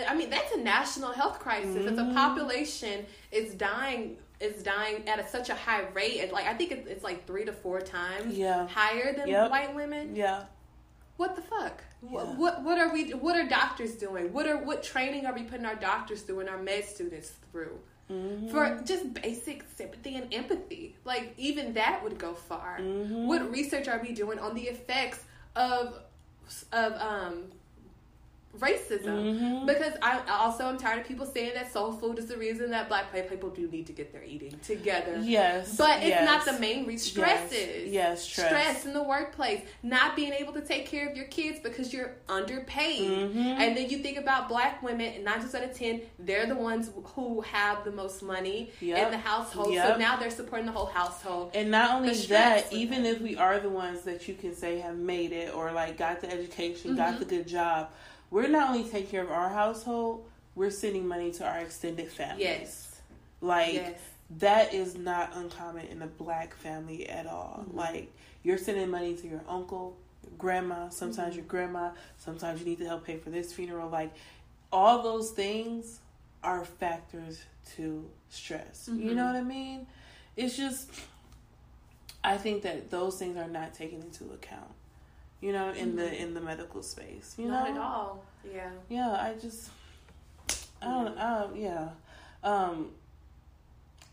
[0.08, 1.76] I mean, that's a national health crisis.
[1.76, 2.08] If Mm-hmm.
[2.08, 6.54] the population is dying, is dying at a, such a high rate, and like I
[6.54, 8.66] think it's, it's like three to four times Yeah.
[8.68, 9.50] higher than Yep.
[9.50, 10.16] white women.
[10.16, 10.44] Yeah.
[11.16, 11.84] What the fuck?
[12.00, 13.12] What, what what are we?
[13.12, 14.32] What are doctors doing?
[14.32, 17.78] What are what training are we putting our doctors through and our med students through?
[18.10, 18.48] Mm-hmm.
[18.48, 22.78] For just basic sympathy and empathy, like even that would go far.
[22.80, 23.26] Mm-hmm.
[23.28, 25.20] What research are we doing on the effects
[25.56, 25.94] of
[26.72, 27.44] of um
[28.58, 29.04] racism?
[29.04, 29.66] Mm-hmm.
[29.66, 32.88] Because I also am tired of people saying that soul food is the reason that
[32.88, 35.18] black people do need to get their eating together.
[35.22, 35.76] Yes.
[35.76, 36.24] But it's yes.
[36.24, 37.10] not the main reason.
[37.10, 37.52] Stress Yes.
[37.52, 37.92] is.
[37.92, 38.86] Yes, stress.
[38.86, 39.62] in the workplace.
[39.82, 43.10] Not being able to take care of your kids because you're underpaid.
[43.10, 43.38] Mm-hmm.
[43.38, 46.54] And then you think about black women, and nine times out of ten, they're the
[46.54, 49.06] ones who have the most money Yep.
[49.06, 49.74] in the household.
[49.74, 51.52] So now they're supporting the whole household.
[51.54, 53.16] And not only that, even it.
[53.16, 56.20] if we are the ones that you can say have made it or like got
[56.20, 57.18] the education, got Mm-hmm.
[57.20, 57.90] the good job,
[58.34, 60.26] we're not only taking care of our household,
[60.56, 62.40] we're sending money to our extended families.
[62.44, 63.00] Yes.
[63.40, 64.00] Like Yes.
[64.38, 67.64] that is not uncommon in a black family at all.
[67.68, 67.76] Mm-hmm.
[67.78, 68.12] Like
[68.42, 71.38] you're sending money to your uncle, your grandma, sometimes Mm-hmm.
[71.38, 73.88] your grandma, sometimes you need to help pay for this funeral.
[73.88, 74.12] Like
[74.72, 76.00] all those things
[76.42, 77.40] are factors
[77.76, 78.88] to stress.
[78.92, 79.14] You Mm-hmm.
[79.16, 79.86] know what I mean?
[80.36, 80.90] It's just
[82.24, 84.72] I think that those things are not taken into account.
[85.44, 87.34] You know, in the in the medical space.
[87.36, 87.52] You Mm-hmm.
[87.52, 87.74] Not know?
[87.74, 88.24] at all.
[88.54, 88.70] Yeah.
[88.88, 89.68] Yeah, I just
[90.80, 91.88] I don't uh, yeah.
[92.42, 92.90] Um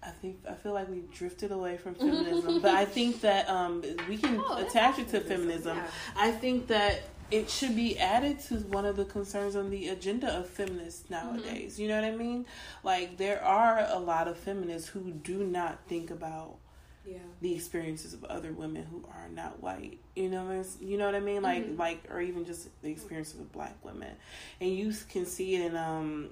[0.04, 3.82] I think I feel like we drifted away from feminism, but I think that um
[4.10, 5.78] we can Oh, attach it to feminism, feminism.
[5.78, 5.88] yeah.
[6.18, 10.28] I think that it should be added to one of the concerns on the agenda
[10.40, 11.14] of feminists Mm-hmm.
[11.38, 11.80] nowadays.
[11.80, 12.46] You know what I mean?
[12.84, 16.58] Like there are a lot of feminists who do not think about
[17.06, 17.18] Yeah.
[17.42, 20.00] the experiences of other women who are not white.
[20.16, 21.42] You know, you know what I mean?
[21.42, 21.80] Like, Mm-hmm.
[21.80, 24.12] like, or even just the experiences of black women,
[24.60, 25.76] and you can see it in.
[25.78, 26.30] Um,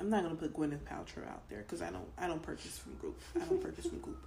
[0.00, 2.94] I'm not gonna put Gwyneth Paltrow out there because I don't, I don't purchase from
[3.00, 3.20] Goop.
[3.36, 4.26] I don't purchase from Goop,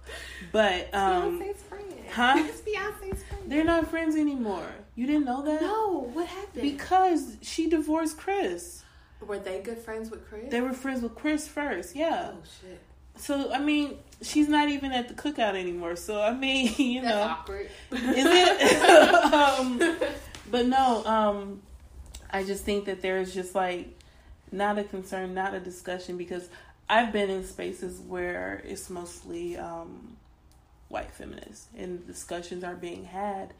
[0.50, 1.94] but um, Beyonce's friend.
[2.10, 2.34] huh?
[2.38, 3.50] It's Beyonce's friend.
[3.50, 4.66] they're not friends anymore.
[4.96, 5.62] You didn't know that?
[5.62, 6.62] No, what happened?
[6.62, 8.82] because she divorced Chris.
[9.26, 10.50] Were they good friends with Chris?
[10.50, 11.94] They were friends with Chris first.
[11.96, 12.32] Yeah.
[12.34, 12.80] oh shit.
[13.16, 15.96] So I mean, she's not even at the cookout anymore.
[15.96, 17.22] So I mean, you That's know.
[17.22, 17.68] awkward.
[17.90, 19.14] Is it?
[19.32, 19.80] um,
[20.50, 21.62] but no, um,
[22.30, 23.88] I just think that there's just like
[24.50, 26.48] not a concern, not a discussion because
[26.88, 30.16] I've been in spaces where it's mostly um,
[30.88, 33.52] white feminists and discussions are being had.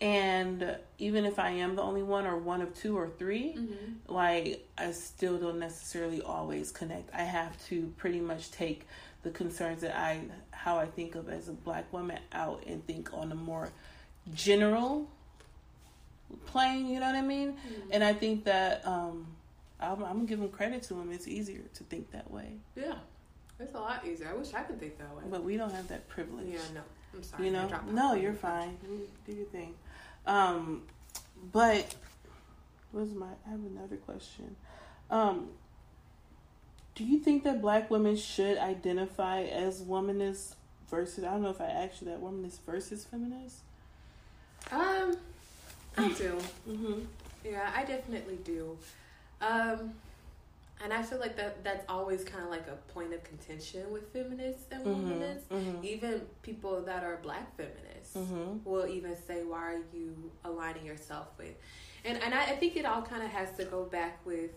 [0.00, 3.58] And even if I am the only one or one of two or 3
[4.06, 7.12] like I still don't necessarily always connect.
[7.12, 8.86] I have to pretty much take
[9.22, 13.12] the concerns that I how I think of as a black woman out and think
[13.12, 13.70] on a more
[14.34, 15.08] general
[16.46, 17.56] plane, you know what I mean?
[17.90, 19.26] And I think that um
[19.80, 21.10] I'm, I'm them credit to them.
[21.12, 22.94] It's easier to think that way, Yeah.
[23.60, 24.28] It's a lot easier.
[24.30, 25.24] I wish I could think that way.
[25.28, 26.46] but we don't have that privilege.
[26.48, 26.80] yeah, no.
[27.14, 27.46] I'm sorry.
[27.46, 28.76] You know, no, you're fine
[29.26, 29.74] do your thing
[30.26, 30.82] um
[31.52, 31.94] but
[32.92, 34.54] what's my i have another question
[35.10, 35.48] um
[36.98, 40.54] do you think that black women should identify as womanist
[40.90, 43.58] versus i don't know if i asked you that womanist versus feminist
[44.72, 45.16] Um,
[45.96, 46.36] I do.
[46.68, 47.00] mm-hmm.
[47.44, 48.76] Yeah, I definitely do.
[49.40, 49.94] Um,
[50.84, 54.12] and I feel like that that's always kind of like a point of contention with
[54.12, 55.48] feminists and Mhm, womanists.
[55.50, 55.84] mhm.
[55.84, 58.62] Even people that are black feminists Mhm.
[58.64, 61.56] will even say, "Why are you aligning yourself with?"
[62.04, 64.50] And and I, I think it all kind of has to go back with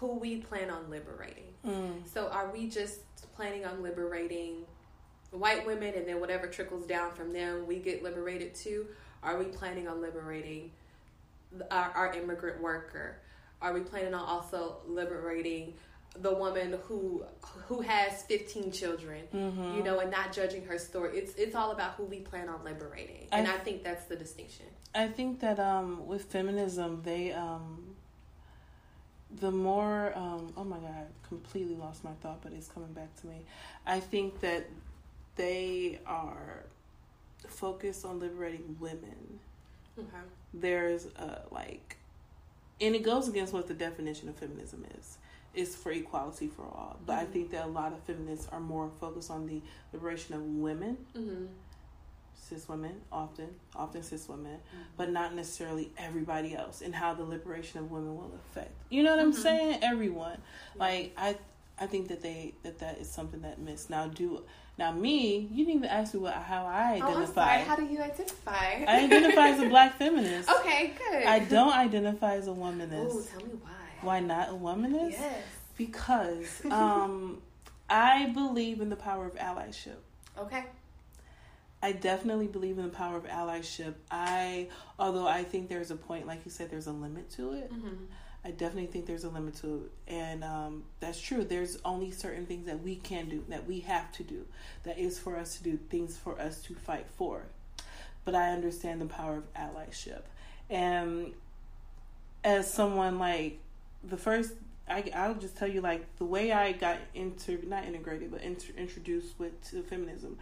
[0.00, 1.52] who we plan on liberating.
[1.66, 2.06] Mm.
[2.12, 3.00] So are we just
[3.34, 4.64] planning on liberating
[5.30, 8.86] white women and then whatever trickles down from them we get liberated too?
[9.22, 10.70] Are we planning on liberating
[11.70, 13.16] our, our immigrant worker?
[13.60, 15.74] Are we planning on also liberating
[16.18, 17.24] the woman who
[17.68, 19.76] who has 15 children, Mm-hmm.
[19.76, 21.16] you know, and not judging her story?
[21.18, 23.28] It's it's all about who we plan on liberating.
[23.30, 24.66] And I- I think that's the distinction.
[24.94, 27.91] I think that um, with feminism, they um,
[29.40, 33.14] the more um, oh my god, I completely lost my thought, but it's coming back
[33.20, 33.42] to me.
[33.86, 34.68] I think that
[35.36, 36.64] they are
[37.48, 39.40] focused on liberating women.
[39.98, 40.08] Okay.
[40.54, 41.96] There's a like,
[42.80, 45.18] and it goes against what the definition of feminism is.
[45.54, 46.98] is for equality for all.
[47.04, 49.60] But I think that a lot of feminists are more focused on the
[49.92, 51.46] liberation of women, Mm-hmm.
[52.48, 54.58] Cis women, often, often cis women,
[54.96, 58.72] but not necessarily everybody else, and how the liberation of women will affect.
[58.90, 59.78] You know what I'm saying?
[59.82, 60.38] Everyone.
[60.76, 61.36] Like I,
[61.78, 63.90] I think that they that that is something that missed.
[63.90, 64.42] Now do
[64.78, 65.48] now me.
[65.52, 67.54] You didn't even ask me what how I Oh, identify.
[67.56, 67.62] sorry.
[67.64, 68.84] How do you identify?
[68.88, 70.50] I identify as a black feminist.
[70.50, 71.24] okay, good.
[71.24, 73.14] I don't identify as a womanist.
[73.14, 73.70] Ooh, tell me why.
[74.02, 75.12] Why not a womanist?
[75.12, 75.44] Yes.
[75.76, 77.40] Because um,
[77.88, 79.96] I believe in the power of allyship.
[80.38, 80.64] Okay.
[81.82, 83.94] I definitely believe in the power of allyship.
[84.10, 84.68] I,
[84.98, 87.72] although I think there's a point, like you said, there's a limit to it.
[88.44, 91.44] I definitely think there's a limit to it, and um, that's true.
[91.44, 94.46] There's only certain things that we can do, that we have to do,
[94.82, 97.44] that is for us to do, things for us to fight for.
[98.24, 100.22] But I understand the power of allyship,
[100.68, 101.34] and
[102.42, 103.58] as someone like
[104.02, 104.54] the first,
[104.88, 108.72] I, I'll just tell you like the way I got into not integrated, but inter,
[108.76, 110.38] introduced with to feminism.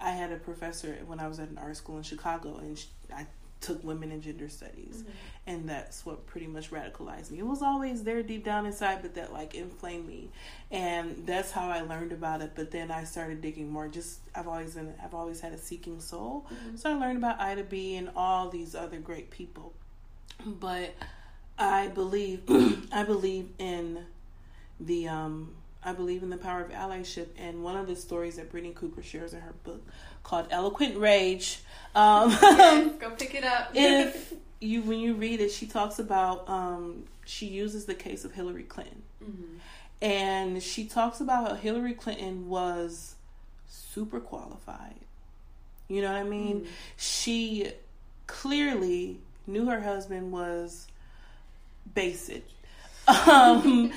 [0.00, 2.86] I had a professor when I was at an art school in Chicago, and sh
[3.14, 3.26] I
[3.60, 5.04] took women and gender studies,
[5.46, 7.38] and that's what pretty much radicalized me.
[7.38, 10.28] It was always there deep down inside, but that like inflamed me,
[10.70, 12.52] and that's how I learned about it.
[12.54, 13.88] But then I started digging more.
[13.88, 17.64] Just I've always been, I've always had a seeking soul, so I learned about Ida
[17.64, 19.72] B and all these other great people.
[20.44, 20.94] But
[21.58, 22.42] I believe,
[22.92, 24.04] I believe in
[24.78, 25.54] the um
[25.84, 29.02] I believe in the power of allyship and one of the stories that Brittney Cooper
[29.02, 29.82] shares in her book
[30.22, 31.60] called Eloquent Rage.
[31.94, 33.70] Um Yes, go pick it up.
[33.74, 38.32] if you when you read it she talks about um she uses the case of
[38.32, 39.02] Hillary Clinton.
[40.02, 43.14] And she talks about how Hillary Clinton was
[43.68, 44.96] super qualified.
[45.88, 46.66] You know what I mean?
[46.96, 47.72] She
[48.26, 50.86] clearly knew her husband was
[51.94, 52.44] basic.
[53.06, 53.92] Um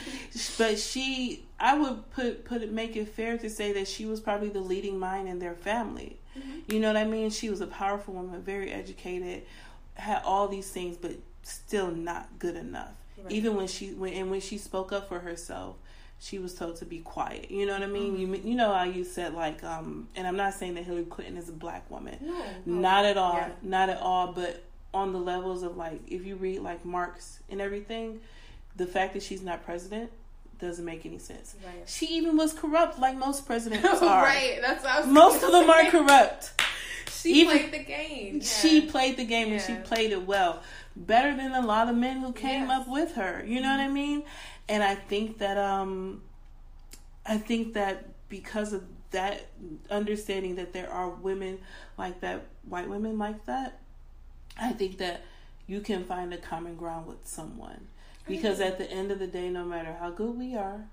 [0.57, 4.20] but she i would put put it make it fair to say that she was
[4.20, 6.20] probably the leading mind in their family.
[6.68, 7.30] You know what i mean?
[7.32, 9.43] She was a powerful woman very educated
[9.95, 12.91] had all these things but still not good enough.
[13.30, 15.76] Even when she when and when she spoke up for herself
[16.20, 17.49] she was told to be quiet.
[17.51, 18.18] You know what i mean?
[18.20, 21.38] You you know how you said like um and i'm not saying that hillary clinton
[21.38, 22.18] is a black woman.
[22.22, 23.34] No, not at all.
[23.34, 23.49] Yeah.
[23.64, 27.60] not at all but on the levels of like if you read like marx and
[27.62, 28.20] everything
[28.76, 30.12] the fact that she's not president
[30.60, 31.88] doesn't make any sense Right.
[31.88, 34.60] she even was corrupt like most presidents are right.
[34.62, 36.51] That's what I was most of them are corrupt
[37.12, 38.41] She even- played the game.
[38.41, 40.62] she played the game and she played it well
[40.95, 42.82] better than a lot of men who came Yes.
[42.82, 44.24] up with her you know what i mean
[44.68, 46.22] and i think that um
[47.26, 49.45] i think that because of that
[49.89, 51.60] understanding that there are women
[51.97, 53.80] like that white women like that
[54.60, 55.22] i think that
[55.68, 57.88] you can find a common ground with someone
[58.28, 60.86] because at the end of the day no matter how good we are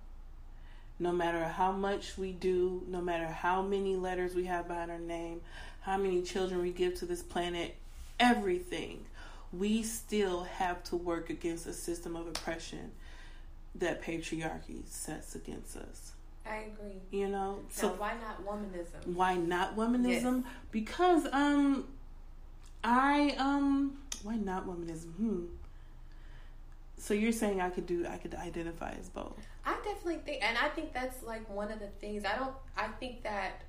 [0.99, 4.99] no matter how much we do, no matter how many letters we have behind our
[4.99, 5.41] name,
[5.81, 7.75] how many children we give to this planet,
[8.21, 9.05] everything,
[9.53, 12.93] we still have to work against a system of oppression
[13.75, 16.13] that patriarchy sets against us.
[16.47, 17.01] I agree.
[17.11, 17.61] You know?
[17.71, 19.15] So why not womanism?
[19.15, 20.45] why not womanism?
[20.71, 21.89] Because um
[22.85, 25.13] I um why not womanism?
[25.15, 25.45] Hmm.
[27.05, 29.37] So you're saying I could do I could identify as both.
[29.67, 32.25] I definitely think, and I think that's like one of the things.
[32.25, 32.55] I don't.
[32.79, 33.61] I think that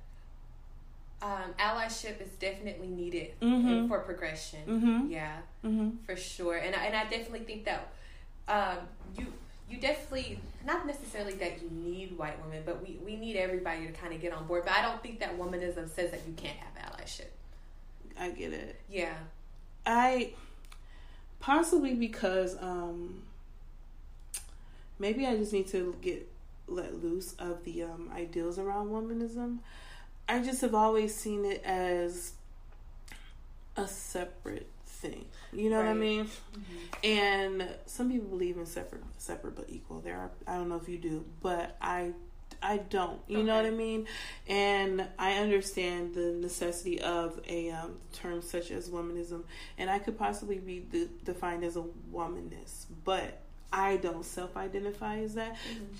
[1.20, 4.60] um, allyship is definitely needed in- for progression.
[4.66, 5.10] Mhm.
[5.10, 6.02] Yeah, Mhm.
[6.06, 6.56] for sure.
[6.56, 7.88] And I, and I definitely think that
[8.48, 8.78] um,
[9.18, 9.26] you
[9.68, 13.92] you definitely not necessarily that you need white women, but we we need everybody to
[13.92, 14.64] kind of get on board.
[14.64, 17.28] But I don't think that womanism says that you can't have allyship.
[18.18, 18.80] I get it.
[18.88, 19.12] Yeah.
[19.84, 20.32] I
[21.38, 23.22] possibly because um
[24.98, 26.28] maybe I just need to get
[26.68, 29.58] let loose of the um ideals around womanism.
[30.28, 32.32] I just have always seen it as
[33.76, 35.26] a separate thing.
[35.52, 35.98] You know what I Right.
[35.98, 36.30] mean?
[37.04, 40.00] And some people believe in separate separate but equal.
[40.00, 42.12] There are I don't know if you do, but I
[42.62, 43.20] I don't.
[43.28, 44.06] You know what I mean?
[44.48, 49.42] And I understand the necessity of a um, term such as womanism,
[49.76, 53.42] and I could possibly be de- defined as a womanist, but
[53.72, 55.56] I don't self-identify as that,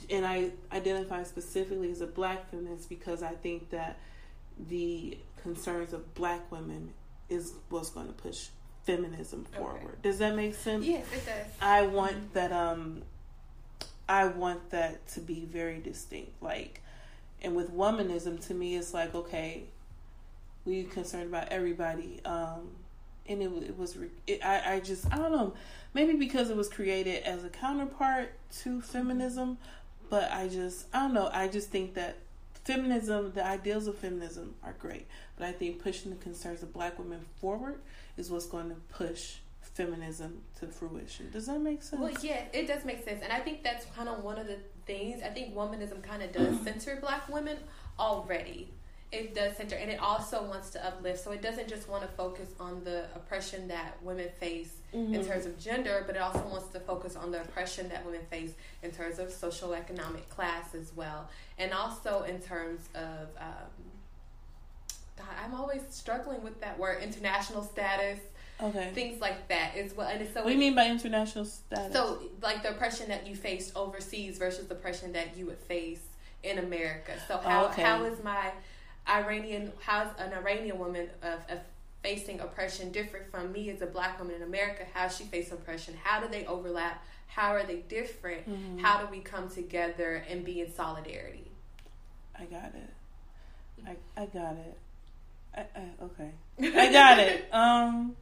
[0.08, 3.98] and I identify specifically as a black feminist because I think that
[4.68, 6.92] the concerns of black women
[7.28, 8.48] is what's going to push
[8.84, 10.00] feminism forward.
[10.02, 10.86] Does that make sense?
[10.86, 11.46] Yes, it does.
[11.60, 13.02] I want that um
[14.08, 16.40] I want that to be very distinct.
[16.42, 16.80] Like
[17.42, 19.64] and with womanism to me it's like okay,
[20.64, 22.70] we concerned about everybody um
[23.28, 25.54] and it, it was it, I I just I don't know
[25.96, 29.56] maybe because it was created as a counterpart to feminism
[30.10, 31.30] But I just, I don't know.
[31.32, 32.18] I just think that
[32.64, 35.06] feminism, the ideals of feminism are great.
[35.36, 37.80] But I think pushing the concerns of black women forward
[38.16, 41.30] is what's going to push feminism to fruition.
[41.32, 42.00] Does that make sense?
[42.00, 44.58] Well, yeah, it does make sense, and I think that's kind of one of the
[44.86, 45.22] things.
[45.22, 47.58] I think womanism kind of does center Black women
[47.98, 48.68] already.
[49.12, 51.22] It does center, and it also wants to uplift.
[51.22, 55.46] So it doesn't just want to focus on the oppression that women face in terms
[55.46, 58.52] of gender, but it also wants to focus on the oppression that women face
[58.82, 61.28] in terms of social economic class as well,
[61.58, 63.28] and also in terms of.
[63.38, 63.70] Um,
[65.16, 68.20] God, I'm always struggling with that word, international status
[68.60, 68.90] okay.
[68.94, 70.08] things like that as well.
[70.08, 71.92] And so what do you mean by international status?
[71.92, 76.02] So, like the oppression that you faced overseas versus the oppression that you would face
[76.42, 77.12] in America.
[77.28, 77.82] So, how Oh, okay.
[77.82, 78.52] how is my
[79.08, 81.58] Iranian how's an Iranian woman of, of
[82.02, 84.84] facing oppression different from me as a black woman in America?
[84.94, 85.94] How she face oppression?
[86.02, 87.04] How do they overlap?
[87.28, 88.48] How are they different?
[88.48, 88.78] Mm-hmm.
[88.78, 91.50] How do we come together and be in solidarity?
[92.38, 92.90] I got it.
[93.86, 94.78] I I got it.
[95.54, 96.30] I, I okay.
[96.78, 97.48] I got it.
[97.52, 98.16] Um,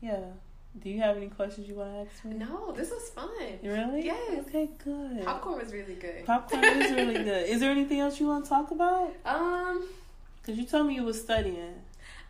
[0.00, 0.20] yeah.
[0.82, 2.36] Do you have any questions you want to ask me?
[2.36, 3.30] No, this was fun.
[3.62, 4.04] Really?
[4.04, 4.44] Yes.
[4.46, 5.24] Okay, good.
[5.24, 6.26] Popcorn was really good.
[6.26, 7.48] Popcorn is really good.
[7.48, 9.12] Is there anything else you want to talk about?
[9.24, 9.84] Um,
[10.46, 11.74] Because you told me you was studying.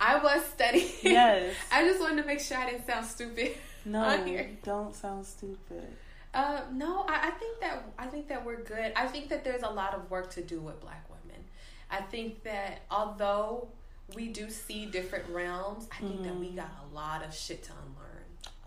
[0.01, 0.89] I was studying.
[1.03, 1.55] Yes.
[1.71, 3.53] I just wanted to make sure I didn't sound stupid.
[3.89, 4.51] No, on here.
[4.65, 5.87] don't sound stupid.
[6.35, 8.93] Uh, no, I, I think that I think that we're good.
[8.97, 11.45] I think that there's a lot of work to do with Black women.
[11.89, 13.69] I think that although
[14.17, 17.73] we do see different realms, I think that we got a lot of shit to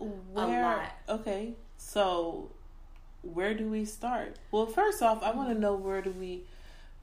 [0.00, 0.22] unlearn.
[0.48, 0.62] Where?
[0.62, 0.92] lot.
[1.06, 2.48] Okay, so
[3.20, 4.38] where do we start?
[4.52, 6.44] Well, first off, I want to know where do we,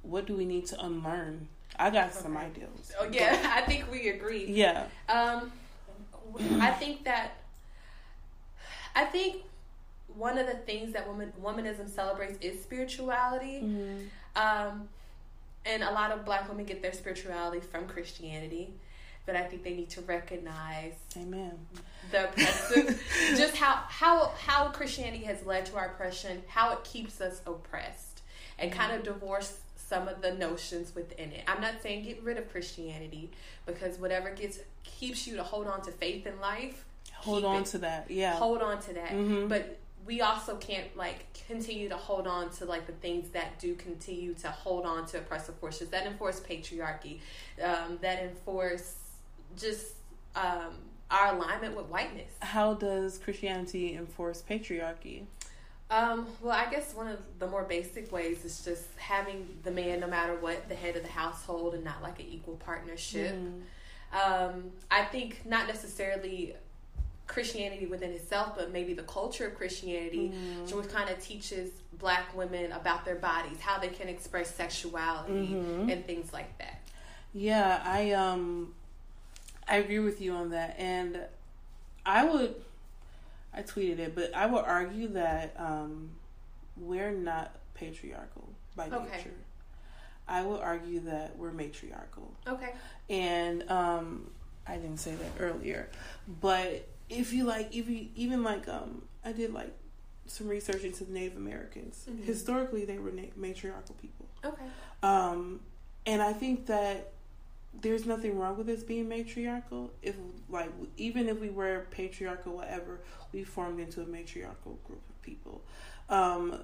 [0.02, 1.50] what do we need to unlearn?
[1.80, 2.94] I got some ideas.
[3.00, 4.46] Oh yeah, I think we agree.
[4.48, 4.86] Yeah.
[5.10, 5.52] Um,
[6.60, 7.38] I think that
[8.96, 9.44] I think
[10.16, 13.60] one of the things that woman womanism celebrates is spirituality.
[14.36, 14.90] Um,
[15.68, 18.74] and a lot of black women get their spirituality from Christianity,
[19.26, 21.54] but I think they need to recognize Amen.
[22.12, 23.04] the oppressive,
[23.36, 28.22] just how how how Christianity has led to our oppression, how it keeps us oppressed,
[28.58, 31.44] and kind of divorce some of the notions within it.
[31.48, 33.32] I'm not saying get rid of Christianity
[33.66, 36.84] because whatever gets keeps you to hold on to faith in life,
[37.16, 37.66] Hold on it.
[37.68, 38.12] to that.
[38.12, 38.36] Yeah.
[38.36, 39.50] hold on to that.
[39.50, 43.76] But we also can't like continue to hold on to like the things that do
[43.76, 47.20] continue to hold on to oppressive forces that enforce patriarchy,
[47.64, 48.96] um, that enforce
[49.58, 49.94] just
[50.36, 50.74] um,
[51.12, 52.32] our alignment with whiteness.
[52.42, 55.24] How does Christianity enforce patriarchy?
[55.90, 60.02] Um, well, I guess one of the more basic ways is just having the man,
[60.02, 63.34] no matter what, the head of the household and not like an equal partnership.
[64.14, 66.56] Um, I think not necessarily
[67.28, 70.32] Christianity within itself, but maybe the culture of Christianity,
[70.78, 75.54] which kind of teaches black women about their bodies, how they can express sexuality,
[75.92, 76.82] and things like that.
[77.34, 78.74] Yeah, I um
[79.68, 81.20] I agree with you on that and
[82.06, 82.56] I would
[83.58, 86.12] I tweeted it, but I would argue that um
[86.78, 89.18] we're not patriarchal by Okay.
[89.18, 89.32] nature.
[90.28, 92.32] I would argue that we're matriarchal.
[92.48, 92.74] Okay.
[93.10, 94.30] And um
[94.68, 95.90] I didn't say that earlier.
[96.42, 99.74] But if you like if you even like um I did like
[100.28, 102.06] some research into the Native Americans.
[102.26, 104.28] Historically they were na- matriarchal people.
[104.44, 104.66] Okay.
[105.02, 105.62] Um,
[106.06, 107.14] and I think that
[107.82, 109.92] there's nothing wrong with us being matriarchal.
[110.02, 110.16] If
[110.50, 113.02] like even if we were patriarchal, whatever,
[113.32, 115.62] we formed into a matriarchal group of people.
[116.10, 116.60] Um,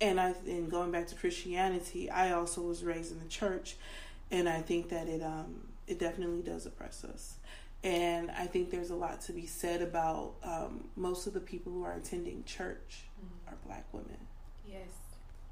[0.00, 3.76] and I and going back to Christianity, I also was raised in the church,
[4.30, 7.34] and I think that it um it definitely does oppress us.
[7.82, 11.72] And I think there's a lot to be said about um, most of the people
[11.72, 13.04] who are attending church
[13.48, 14.18] are black women.
[14.68, 14.88] Yes.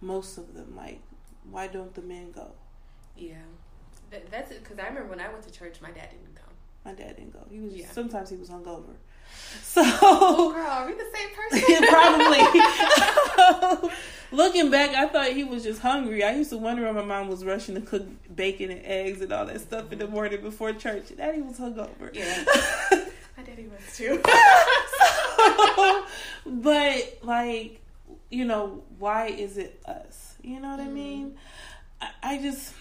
[0.03, 1.01] Most of them, like,
[1.51, 2.53] why don't the men go?
[3.16, 3.36] Yeah.
[4.11, 4.62] That, that's it.
[4.62, 6.44] Because I remember when I went to church, my dad didn't come.
[6.84, 7.40] My dad didn't go.
[7.50, 7.90] He was Yeah.
[7.90, 8.84] sometimes he was hungover.
[9.62, 11.88] So Oh, girl, are we the same person?
[11.88, 12.40] probably
[14.32, 16.22] looking back, I thought he was just hungry.
[16.24, 19.32] I used to wonder why my mom was rushing to cook bacon and eggs and
[19.32, 21.14] all that stuff in the morning before church.
[21.16, 22.14] Daddy was hungover.
[22.14, 22.44] Yeah.
[23.36, 24.20] My daddy was too.
[26.46, 27.80] but like,
[28.30, 30.36] you know, why is it us?
[30.42, 30.88] You know what Mm-hmm.
[30.90, 31.36] I mean?
[32.00, 32.72] I, I just.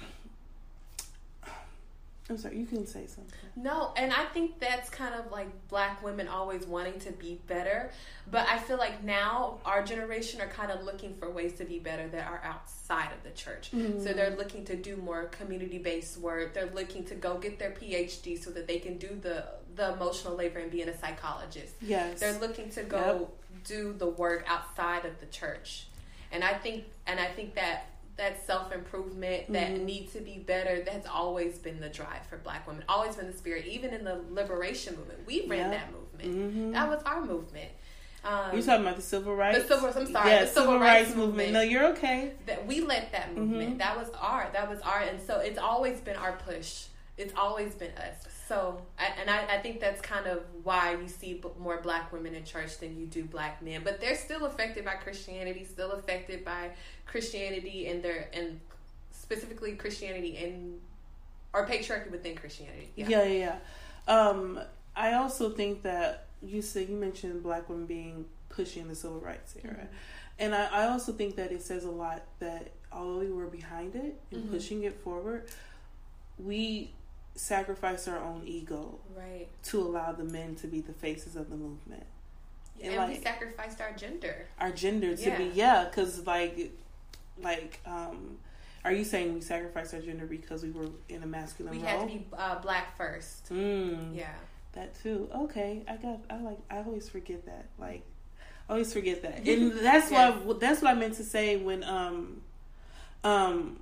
[2.29, 2.57] I'm sorry.
[2.57, 3.33] You can say something.
[3.55, 7.91] No, and I think that's kind of like black women always wanting to be better.
[8.29, 11.79] But I feel like now our generation are kind of looking for ways to be
[11.79, 13.69] better that are outside of the church.
[13.71, 14.03] So mm-hmm.
[14.03, 16.53] they're looking to do more community based work.
[16.53, 20.35] They're looking to go get their PhD so that they can do the the emotional
[20.35, 21.75] labor and being a psychologist.
[21.81, 22.19] Yes.
[22.19, 23.29] They're looking to go
[23.63, 25.87] do the work outside of the church.
[26.31, 27.85] And I think and I think that
[28.17, 29.85] that self improvement that Mm-hmm.
[29.85, 33.37] need to be better that's always been the drive for black women always been the
[33.37, 35.69] spirit even in the liberation movement we ran Yeah.
[35.77, 37.69] that movement that was our movement
[38.25, 39.59] um, You talking about the civil rights?
[39.67, 41.27] The civil- I'm sorry, Yeah, the civil rights movement.
[41.27, 41.51] movement.
[41.53, 42.33] No, you're okay.
[42.47, 43.77] that we led that movement Mm-hmm.
[43.77, 46.85] that was our that was our and so it's always been our push
[47.17, 48.15] it's always been us
[48.47, 52.11] so I, and I, I think that's kind of why you see b- more black
[52.13, 55.91] women in church than you do black men but they're still affected by christianity still
[55.91, 56.71] affected by
[57.05, 58.59] christianity and their and
[59.11, 60.79] specifically christianity and
[61.53, 63.55] or patriarchy within christianity Yeah, yeah, yeah.
[64.07, 64.59] Um,
[64.95, 69.55] I also think that you said you mentioned black women being pushing the civil rights
[69.63, 69.85] era, Mm-hmm.
[70.39, 73.95] and I, I also think that it says a lot that although we were behind
[73.95, 74.53] it and Mm-hmm.
[74.53, 75.47] pushing it forward,
[76.37, 76.91] we
[77.37, 81.55] sacrificed our own ego right to allow the men to be the faces of the
[81.55, 82.05] movement.
[82.81, 85.51] and, And, we sacrificed our gender Our gender to be Yeah.
[85.53, 86.71] yeah, because like,
[87.41, 88.37] like, um,
[88.83, 91.87] are you saying we sacrificed our gender because we were in a masculine we role?
[91.87, 94.15] had to be uh, black first Mm.
[94.15, 94.33] yeah
[94.73, 95.29] That too.
[95.33, 96.19] Okay, I got.
[96.29, 96.59] I like.
[96.69, 97.65] I always forget that.
[97.79, 98.03] Like,
[98.69, 100.35] I always forget that, and that's Yes.
[100.45, 100.53] why.
[100.59, 102.41] That's what I meant to say when um,
[103.23, 103.79] um,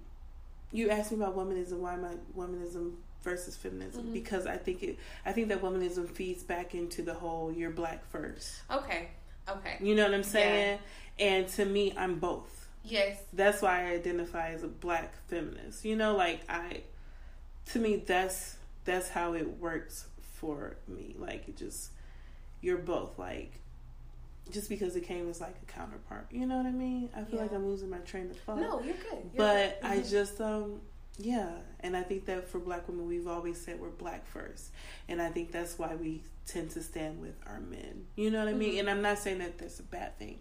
[0.72, 1.80] you asked me about womanism.
[1.80, 2.94] Why my womanism
[3.26, 4.04] versus feminism?
[4.04, 4.14] Mm-hmm.
[4.14, 4.98] Because I think it.
[5.26, 8.62] I think that womanism feeds back into the whole "you're black first.
[8.72, 9.10] okay
[9.50, 10.80] okay You know what I'm saying?
[11.20, 12.68] And to me, I'm both.
[12.86, 15.84] yes That's why I identify as a black feminist.
[15.84, 16.84] You know, like I.
[17.74, 18.56] To me, that's
[18.86, 20.06] that's how it works
[20.38, 21.16] for me.
[21.18, 21.92] Like it just
[22.62, 23.52] you're both like
[24.52, 26.28] just because it came as like a counterpart.
[26.32, 27.10] You know what I mean?
[27.18, 28.58] I feel like I'm losing my train of thought.
[28.60, 29.90] no you're good You're but good.
[29.90, 30.10] I Mhm.
[30.12, 30.82] just um
[31.18, 31.50] yeah,
[31.80, 34.72] and I think that for black women we've always said we're black first.
[35.08, 38.06] And I think that's why we tend to stand with our men.
[38.16, 38.72] You know what I mean?
[38.72, 38.80] Mm-hmm.
[38.80, 40.40] And I'm not saying that that's a bad thing.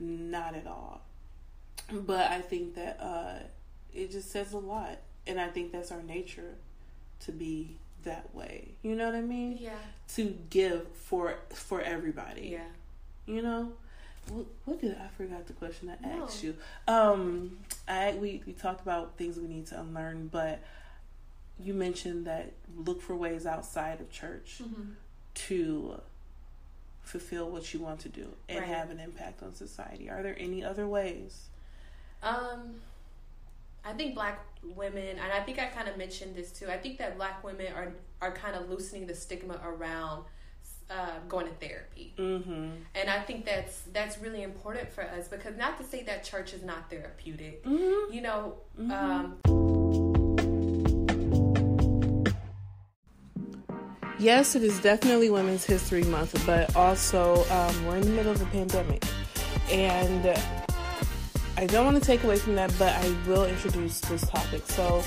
[0.00, 1.02] Not at all.
[1.92, 3.44] But I think that uh
[3.94, 4.98] it just says a lot.
[5.26, 6.54] And I think that's our nature
[7.20, 8.72] to be that way.
[8.82, 9.58] You know what I mean?
[9.60, 9.72] yeah
[10.16, 12.48] To give for for everybody.
[12.52, 12.68] yeah
[13.26, 13.72] You know,
[14.28, 16.24] what, what did I forgot the question I No.
[16.24, 16.56] asked you?
[16.86, 20.60] Um, I we we talked about things we need to unlearn, but
[21.60, 24.92] you mentioned that look for ways outside of church Mm-hmm.
[25.34, 26.00] to
[27.02, 28.68] fulfill what you want to do and Right.
[28.68, 30.10] have an impact on society.
[30.10, 31.46] Are there any other ways?
[32.22, 32.74] Um,
[33.84, 36.68] I think black women, and I think I kind of mentioned this too.
[36.68, 40.24] I think that black women are are kind of loosening the stigma around
[40.90, 42.70] uh, going to therapy, Mm-hmm.
[42.94, 46.52] and I think that's that's really important for us because not to say that church
[46.54, 47.64] is not therapeutic.
[47.64, 48.12] Mm-hmm.
[48.12, 48.54] You know,
[48.90, 49.38] um,
[54.18, 58.42] Yes, it is definitely Women's History Month, but also um, we're in the middle of
[58.42, 59.04] a pandemic.
[59.70, 60.26] And
[61.56, 64.62] I don't want to take away from that, but I will introduce this topic.
[64.66, 65.04] So,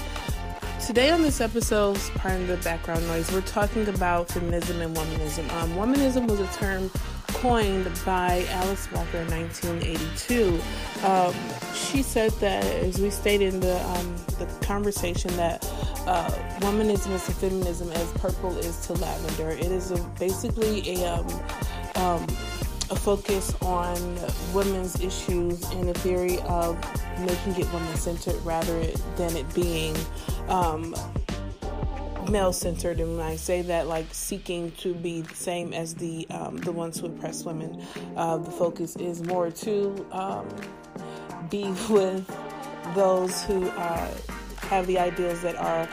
[0.91, 5.49] today on this episode, pardon the background noise, we're talking about feminism and womanism.
[5.53, 6.91] Um, womanism was a term
[7.27, 10.59] coined by Alice Walker in 1982.
[11.07, 11.33] Um,
[11.73, 15.63] she said that, as we stated in the, um, the conversation, that
[16.07, 16.29] uh,
[16.59, 19.49] womanism is to feminism as purple is to lavender.
[19.51, 21.27] It is a, basically a um,
[21.95, 22.27] um,
[22.91, 23.95] a focus on
[24.53, 26.75] women's issues and the theory of
[27.21, 28.85] making it women centered rather
[29.15, 29.95] than it being
[30.49, 30.93] um,
[32.29, 32.99] male centered.
[32.99, 36.71] And when I say that, like seeking to be the same as the um, the
[36.71, 37.81] ones who oppress women,
[38.17, 40.47] uh, the focus is more to um,
[41.49, 42.29] be with
[42.93, 44.13] those who uh,
[44.57, 45.87] have the ideals that are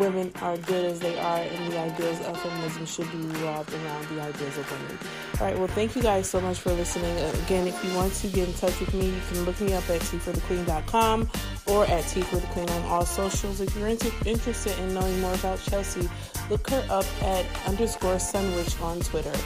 [0.00, 4.08] women are good as they are, and the ideas of feminism should be revolved around
[4.08, 4.98] the ideas of women.
[5.38, 7.16] All right, well, thank you guys so much for listening.
[7.18, 9.72] Uh, Again, if you want to get in touch with me, you can look me
[9.74, 11.28] up at teaforthequeen.com
[11.66, 13.60] or at teaforthequeen on all socials.
[13.60, 16.08] If you're inter- interested in knowing more about Chelsea,
[16.48, 19.36] look her up at underscore sunwich on Twitter.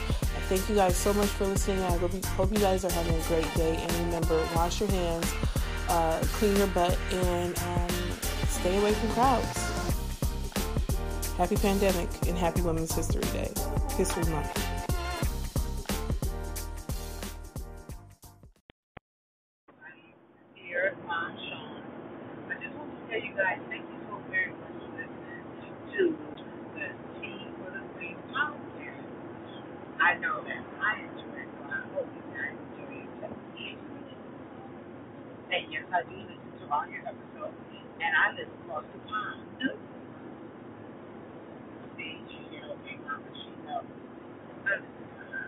[0.47, 1.81] Thank you guys so much for listening.
[1.83, 3.75] I hope you, hope you guys are having a great day.
[3.77, 5.33] And remember, wash your hands,
[5.89, 7.89] uh, clean your butt, and um,
[8.47, 9.64] stay away from crowds.
[11.37, 13.51] Happy pandemic and happy Women's History Day,
[13.97, 14.51] History Month.
[20.55, 21.83] here, Mom Sean.
[22.49, 25.43] I just want to tell you guys thank you so very much for listening
[25.93, 26.17] to
[26.75, 26.87] the
[27.19, 29.05] Tea for the Queen podcast.
[29.99, 33.77] I know that I enjoy it, so I hope you guys enjoy it.
[35.51, 37.55] And yes, I do listen to all your episodes,
[38.01, 39.41] and I live across the pond.
[39.59, 39.77] too.
[41.97, 43.87] See, she knows me, Mama, she knows.
[44.65, 45.47] I listen to her.